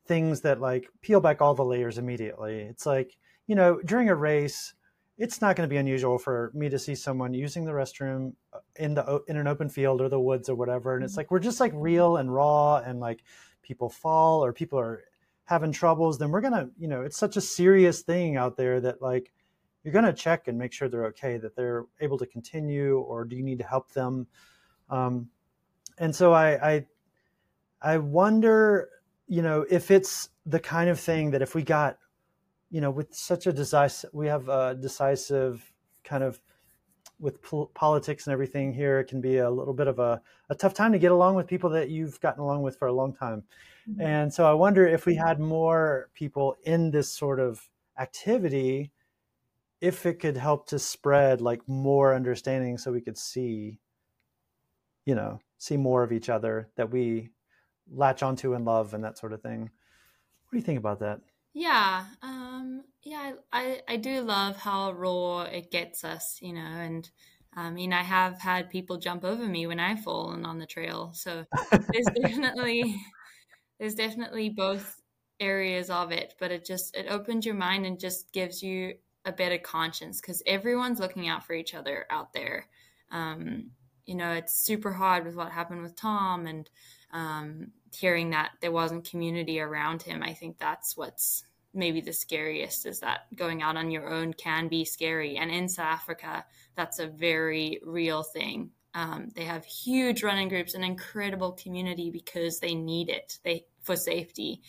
[0.06, 2.60] things that like peel back all the layers immediately.
[2.62, 4.74] It's like you know during a race
[5.18, 8.60] it's not going to be unusual for me to see someone using the restroom uh,
[8.78, 11.20] in the in an open field or the woods or whatever and it's mm-hmm.
[11.20, 13.24] like we're just like real and raw and like
[13.62, 15.04] people fall or people are
[15.46, 18.80] having troubles then we're going to you know it's such a serious thing out there
[18.80, 19.32] that like
[19.84, 23.26] you're going to check and make sure they're okay that they're able to continue or
[23.26, 24.26] do you need to help them
[24.90, 25.30] um,
[26.00, 26.86] and so I, I
[27.82, 28.90] i wonder
[29.28, 31.98] you know if it's the kind of thing that if we got
[32.74, 35.72] you know, with such a decisive, we have a decisive
[36.04, 36.42] kind of
[37.20, 40.20] with pol- politics and everything here, it can be a little bit of a,
[40.50, 42.92] a tough time to get along with people that you've gotten along with for a
[42.92, 43.44] long time.
[43.88, 44.02] Mm-hmm.
[44.02, 47.70] And so I wonder if we had more people in this sort of
[48.00, 48.92] activity,
[49.80, 53.80] if it could help to spread like more understanding so we could see,
[55.06, 57.30] you know, see more of each other that we
[57.92, 59.62] latch onto and love and that sort of thing.
[59.62, 61.22] What do you think about that?
[61.54, 67.10] Yeah, um, yeah, I, I do love how raw it gets us, you know, and
[67.56, 71.12] I mean, I have had people jump over me when I've fallen on the trail,
[71.14, 71.46] so
[71.92, 73.00] there's definitely
[73.80, 75.02] there's definitely both
[75.40, 78.96] areas of it, but it just it opens your mind and just gives you
[79.26, 82.68] a better conscience because everyone's looking out for each other out there.
[83.12, 83.72] Um,
[84.06, 86.70] you know, it's super hard with what happened with Tom and
[87.12, 92.86] um, hearing that there wasn't community around him, I think that's what's maybe the scariest
[92.86, 95.38] is that going out on your own can be scary.
[95.38, 98.70] And in South Africa, that's a very real thing.
[98.94, 103.96] Um, they have huge running groups, an incredible community because they need it they for
[103.96, 104.62] safety.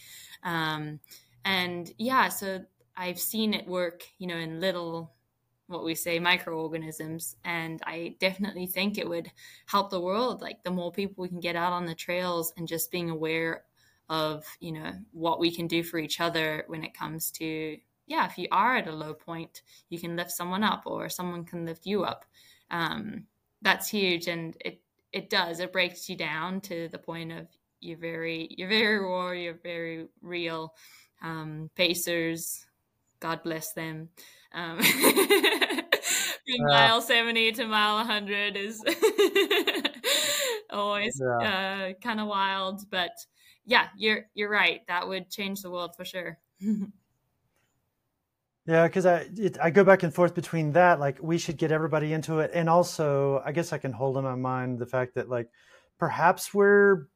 [0.42, 0.98] Um,
[1.44, 2.64] and yeah, so
[2.96, 5.12] I've seen it work, you know, in little
[5.66, 9.30] what we say microorganisms and i definitely think it would
[9.66, 10.42] help the world.
[10.42, 13.64] Like the more people we can get out on the trails and just being aware
[14.10, 18.26] of you know what we can do for each other when it comes to yeah
[18.26, 21.64] if you are at a low point you can lift someone up or someone can
[21.64, 22.24] lift you up.
[22.70, 23.24] Um,
[23.62, 24.80] that's huge and it
[25.12, 25.60] it does.
[25.60, 27.46] It breaks you down to the point of
[27.80, 30.74] you're very you're very raw you're very real.
[31.22, 32.66] Um, pacers
[33.20, 34.10] god bless them
[34.54, 38.82] um, from mile 70 to mile 100 is
[40.70, 41.88] always yeah.
[41.90, 43.10] uh, kind of wild but
[43.66, 46.38] yeah you're you're right that would change the world for sure
[48.66, 51.72] yeah because i it, i go back and forth between that like we should get
[51.72, 55.14] everybody into it and also i guess i can hold in my mind the fact
[55.14, 55.48] that like
[55.98, 57.06] perhaps we're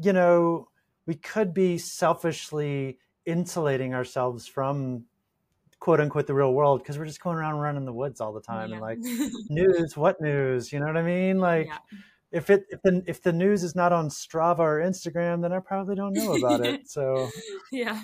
[0.00, 0.68] you know
[1.06, 5.04] we could be selfishly insulating ourselves from
[5.82, 8.40] quote unquote the real world because we're just going around running the woods all the
[8.40, 8.76] time yeah.
[8.76, 8.98] and like
[9.48, 11.78] news what news you know what i mean like yeah.
[12.30, 15.58] if it if the if the news is not on Strava or Instagram, then I
[15.58, 16.82] probably don't know about it.
[16.88, 17.28] So
[17.72, 18.00] yeah,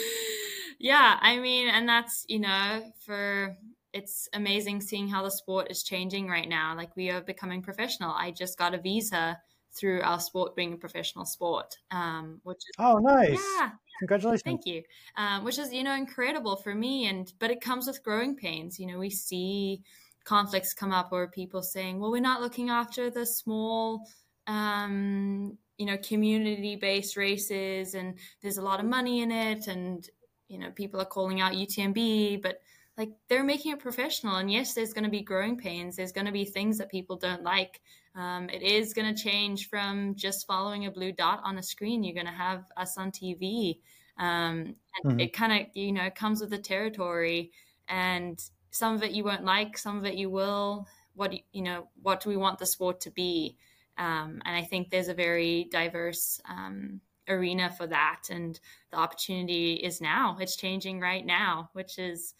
[0.80, 1.18] yeah.
[1.20, 3.56] I mean, and that's you know for
[3.92, 6.74] it's amazing seeing how the sport is changing right now.
[6.74, 8.12] Like we are becoming professional.
[8.12, 9.38] I just got a visa
[9.74, 13.44] through our sport being a professional sport, um, which is oh nice.
[13.58, 14.42] Yeah, Congratulations.
[14.42, 14.82] Thank you.
[15.16, 17.06] Um, which is, you know, incredible for me.
[17.06, 18.78] And, but it comes with growing pains.
[18.78, 19.82] You know, we see
[20.24, 24.06] conflicts come up or people saying, well, we're not looking after the small,
[24.46, 29.68] um, you know, community based races and there's a lot of money in it.
[29.68, 30.08] And,
[30.48, 32.60] you know, people are calling out UTMB, but
[32.96, 34.36] like they're making it professional.
[34.36, 35.96] And yes, there's going to be growing pains.
[35.96, 37.80] There's going to be things that people don't like.
[38.14, 42.04] Um, it is going to change from just following a blue dot on a screen.
[42.04, 43.78] You're going to have us on TV.
[44.18, 45.20] Um, and mm-hmm.
[45.20, 47.50] it kind of, you know, comes with the territory.
[47.88, 48.40] And
[48.70, 50.86] some of it you won't like, some of it you will.
[51.14, 53.56] What, you know, what do we want the sport to be?
[53.98, 58.22] Um, and I think there's a very diverse um, arena for that.
[58.30, 58.58] And
[58.90, 60.36] the opportunity is now.
[60.40, 62.34] It's changing right now, which is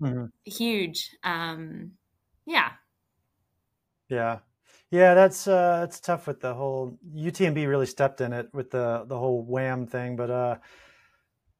[0.00, 0.26] mm-hmm.
[0.44, 1.16] huge.
[1.22, 1.92] Um,
[2.46, 2.70] yeah.
[4.08, 4.38] Yeah.
[4.92, 9.04] Yeah, that's uh, that's tough with the whole UTMB really stepped in it with the
[9.08, 10.56] the whole wham thing, but uh,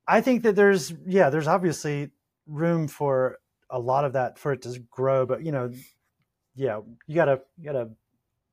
[0.06, 2.10] I think that there's yeah, there's obviously
[2.46, 3.38] room for
[3.70, 5.72] a lot of that for it to grow, but you know,
[6.54, 7.88] yeah, you gotta you gotta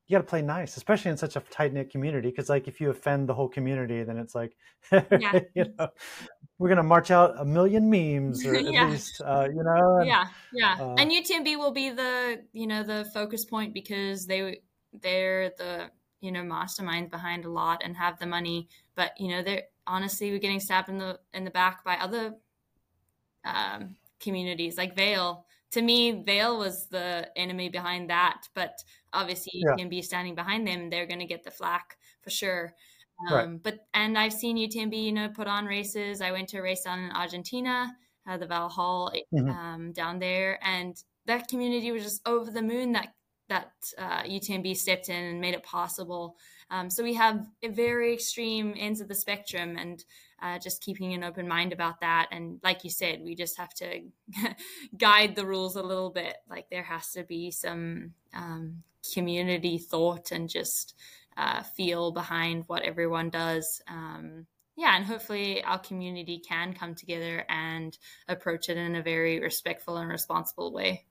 [0.08, 2.30] you gotta play nice, especially in such a tight knit community.
[2.30, 4.56] Because like if you offend the whole community, then it's like
[4.94, 5.42] yeah.
[5.56, 5.90] you know
[6.58, 8.88] we're gonna march out a million memes or at yeah.
[8.88, 9.98] least uh, you know.
[9.98, 14.26] And, yeah, yeah, uh, and UTMB will be the you know the focus point because
[14.26, 14.62] they
[14.94, 15.90] they're the
[16.22, 20.32] you know masterminds behind a lot and have the money but you know they're honestly
[20.32, 22.36] we're getting stabbed in the in the back by other
[23.46, 25.46] um, communities like Vail.
[25.72, 28.84] To me, Vail was the enemy behind that, but
[29.14, 29.86] obviously you yeah.
[29.86, 32.74] UTMB standing behind them, they're going to get the flack for sure.
[33.30, 33.64] Um, right.
[33.64, 36.22] But and I've seen UTMB, you know, put on races.
[36.22, 37.96] I went to a race down in Argentina,
[38.28, 39.50] uh, the Valhall mm-hmm.
[39.50, 43.14] um, down there, and that community was just over the moon that
[43.50, 46.38] that uh, UTMB stepped in and made it possible.
[46.72, 50.04] Um, so we have very extreme ends of the spectrum, and
[50.42, 52.28] uh, just keeping an open mind about that.
[52.32, 54.02] And like you said, we just have to
[54.98, 56.38] guide the rules a little bit.
[56.50, 58.84] Like there has to be some um,
[59.14, 60.96] community thought and just
[61.38, 63.82] uh, feel behind what everyone does.
[63.88, 64.46] Um,
[64.76, 67.98] yeah, and hopefully our community can come together and
[68.30, 71.06] approach it in a very respectful and responsible way.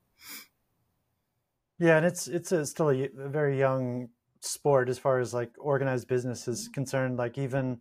[1.79, 4.09] Yeah, and it's it's a, still a, a, very young
[4.41, 6.73] sport as far as like organized business is mm-hmm.
[6.73, 7.19] concerned.
[7.19, 7.81] Like even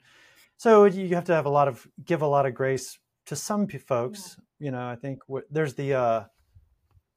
[0.57, 3.67] so, you have to have a lot of give a lot of grace to some
[3.67, 4.37] folks.
[4.59, 4.65] Yeah.
[4.65, 6.23] You know, I think w- there's the uh,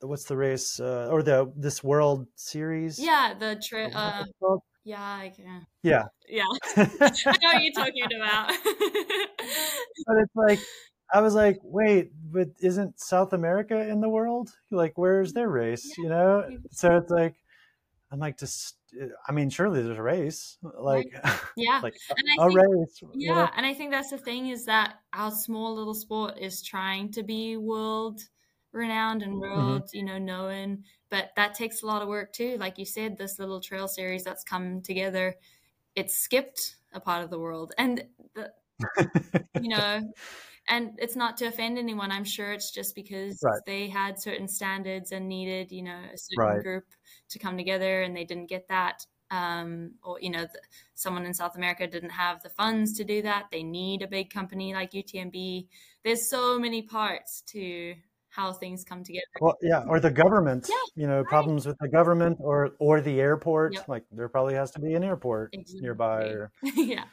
[0.00, 2.98] what's the race uh, or the this World Series?
[2.98, 3.92] Yeah, the trip.
[3.94, 4.24] Uh,
[4.84, 5.66] yeah, I can.
[5.82, 6.44] Yeah, yeah.
[6.76, 8.48] I know what you're talking about.
[10.06, 10.58] but it's like
[11.12, 14.50] I was like, wait, but isn't South America in the world?
[14.70, 15.96] Like, where's their race?
[15.98, 16.48] You know?
[16.70, 17.34] So it's like,
[18.12, 18.76] I'm like, just,
[19.26, 21.12] I mean, surely there's a race, like,
[21.56, 22.14] yeah, like a,
[22.48, 23.00] think, race.
[23.00, 23.48] Yeah, you know?
[23.56, 27.22] and I think that's the thing is that our small little sport is trying to
[27.22, 28.20] be world
[28.72, 29.42] renowned and mm-hmm.
[29.42, 29.96] world, mm-hmm.
[29.96, 32.56] you know, known, but that takes a lot of work too.
[32.58, 35.36] Like you said, this little trail series that's come together,
[35.94, 38.02] it skipped a part of the world, and
[38.34, 38.50] the,
[39.60, 40.00] you know
[40.68, 43.60] and it's not to offend anyone i'm sure it's just because right.
[43.66, 46.62] they had certain standards and needed you know a certain right.
[46.62, 46.84] group
[47.28, 50.60] to come together and they didn't get that um, or you know the,
[50.94, 54.30] someone in south america didn't have the funds to do that they need a big
[54.30, 55.66] company like utmb
[56.04, 57.94] there's so many parts to
[58.30, 61.26] how things come together well yeah or the government yeah, you know right.
[61.26, 63.88] problems with the government or or the airport yep.
[63.88, 65.80] like there probably has to be an airport exactly.
[65.80, 66.52] nearby or...
[66.76, 67.04] yeah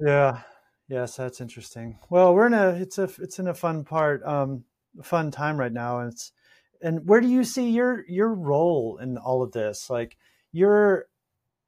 [0.00, 0.40] yeah
[0.88, 1.98] Yes, that's interesting.
[2.10, 4.64] Well, we're in a it's a it's in a fun part, um,
[5.02, 6.32] fun time right now, and it's
[6.80, 9.90] and where do you see your your role in all of this?
[9.90, 10.16] Like
[10.52, 11.06] you're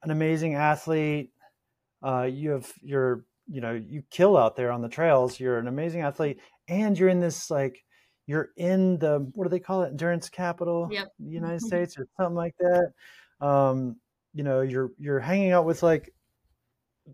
[0.03, 1.31] an amazing athlete.
[2.01, 5.39] Uh, you have you're you know you kill out there on the trails.
[5.39, 6.39] You're an amazing athlete,
[6.69, 7.83] and you're in this like
[8.29, 11.07] you're in the what do they call it endurance capital yep.
[11.17, 12.91] the united states or something like that
[13.45, 13.95] um,
[14.35, 16.13] you know you're you're hanging out with like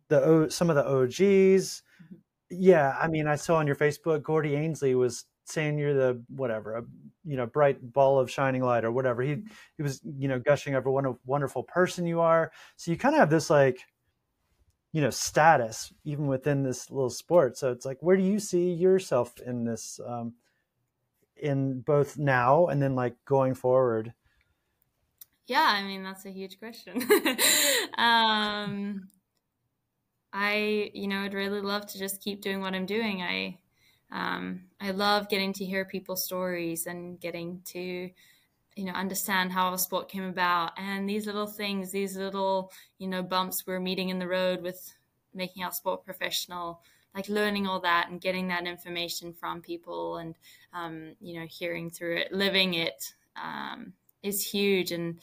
[0.09, 1.83] the some of the og's
[2.57, 6.77] yeah, I mean, I saw on your Facebook, Gordy Ainsleigh was saying you're the whatever,
[6.77, 6.83] a
[7.23, 9.21] you know, bright ball of shining light or whatever.
[9.21, 9.43] He
[9.77, 12.51] he was you know gushing over what a wonderful person you are.
[12.75, 13.79] So you kind of have this like,
[14.91, 17.57] you know, status even within this little sport.
[17.57, 20.33] So it's like, where do you see yourself in this, um,
[21.35, 24.13] in both now and then like going forward?
[25.47, 27.07] Yeah, I mean that's a huge question.
[27.97, 29.09] um,
[30.35, 33.21] I, you know, I'd really love to just keep doing what I'm doing.
[33.21, 33.57] I,
[34.11, 39.73] um, I love getting to hear people's stories and getting to, you know, understand how
[39.73, 44.09] a sport came about and these little things, these little, you know, bumps we're meeting
[44.09, 44.93] in the road with
[45.33, 46.81] making our sport professional
[47.15, 50.35] like learning all that and getting that information from people and
[50.73, 55.19] um, you know hearing through it living it um, is huge and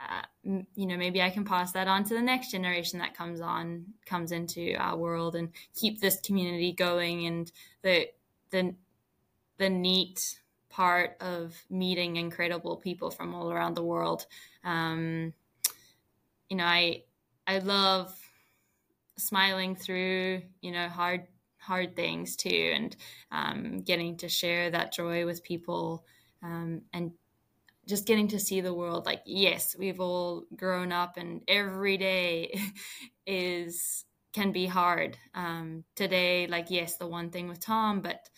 [0.00, 3.40] uh, you know maybe i can pass that on to the next generation that comes
[3.40, 8.06] on comes into our world and keep this community going and the
[8.50, 8.74] the
[9.58, 14.26] the neat part of meeting incredible people from all around the world.
[14.62, 15.32] Um,
[16.48, 17.02] you know i
[17.46, 18.14] i love
[19.16, 21.26] smiling through you know hard
[21.58, 22.96] hard things too and
[23.32, 26.04] um, getting to share that joy with people
[26.42, 27.10] um, and
[27.86, 32.58] just getting to see the world like yes we've all grown up and every day
[33.26, 35.16] is can be hard.
[35.34, 38.28] Um, today like yes the one thing with tom but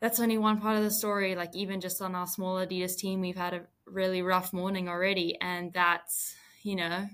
[0.00, 1.34] that's only one part of the story.
[1.34, 5.36] Like even just on our small adidas team we've had a really rough morning already
[5.40, 7.06] and that's you know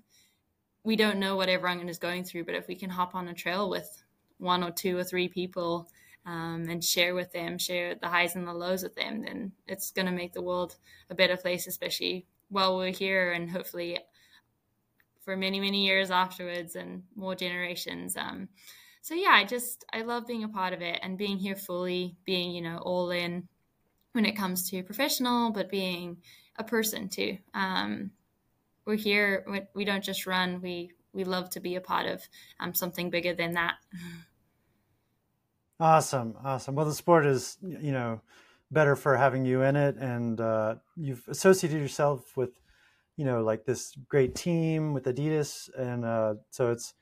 [0.83, 3.35] we don't know what everyone is going through but if we can hop on a
[3.35, 4.03] trail with
[4.39, 5.89] one or two or three people
[6.27, 9.91] um, and share with them, share the highs and the lows with them, then it's
[9.91, 10.77] going to make the world
[11.11, 13.99] a better place, especially while we're here and hopefully
[15.23, 18.17] for many, many years afterwards and more generations.
[18.17, 18.49] Um,
[19.01, 22.17] so yeah, I just, I love being a part of it and being here fully,
[22.25, 23.49] being, you know, all in
[24.13, 26.19] when it comes to professional, but being
[26.57, 27.37] a person too.
[27.53, 28.13] Um,
[28.87, 32.23] we're here, we don't just run, we, we love to be a part of
[32.61, 33.75] um, something bigger than that.
[35.81, 36.75] Awesome, awesome.
[36.75, 38.21] Well, the sport is, you know,
[38.71, 42.51] better for having you in it, and uh, you've associated yourself with,
[43.17, 46.95] you know, like this great team with Adidas, and uh, so it's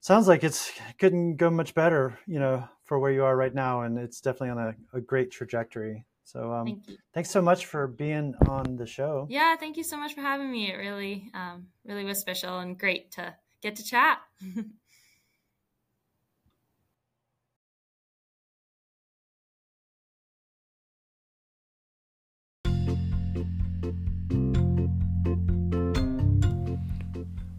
[0.00, 3.82] sounds like it's couldn't go much better, you know, for where you are right now,
[3.82, 6.04] and it's definitely on a, a great trajectory.
[6.24, 9.26] So, um, Thank thanks so much for being on the show.
[9.30, 10.70] Yeah, thank you so much for having me.
[10.70, 14.18] It really, um, really was special and great to get to chat.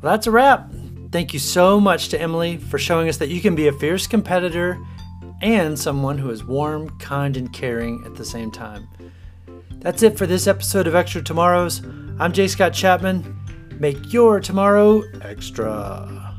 [0.02, 0.72] Well, that's a wrap.
[1.12, 4.08] Thank you so much to Emily for showing us that you can be a fierce
[4.08, 4.80] competitor
[5.42, 8.88] and someone who is warm, kind, and caring at the same time.
[9.80, 11.82] That's it for this episode of Extra Tomorrows.
[12.20, 12.48] I'm J.
[12.48, 13.38] Scott Chapman.
[13.80, 16.36] Make your tomorrow extra.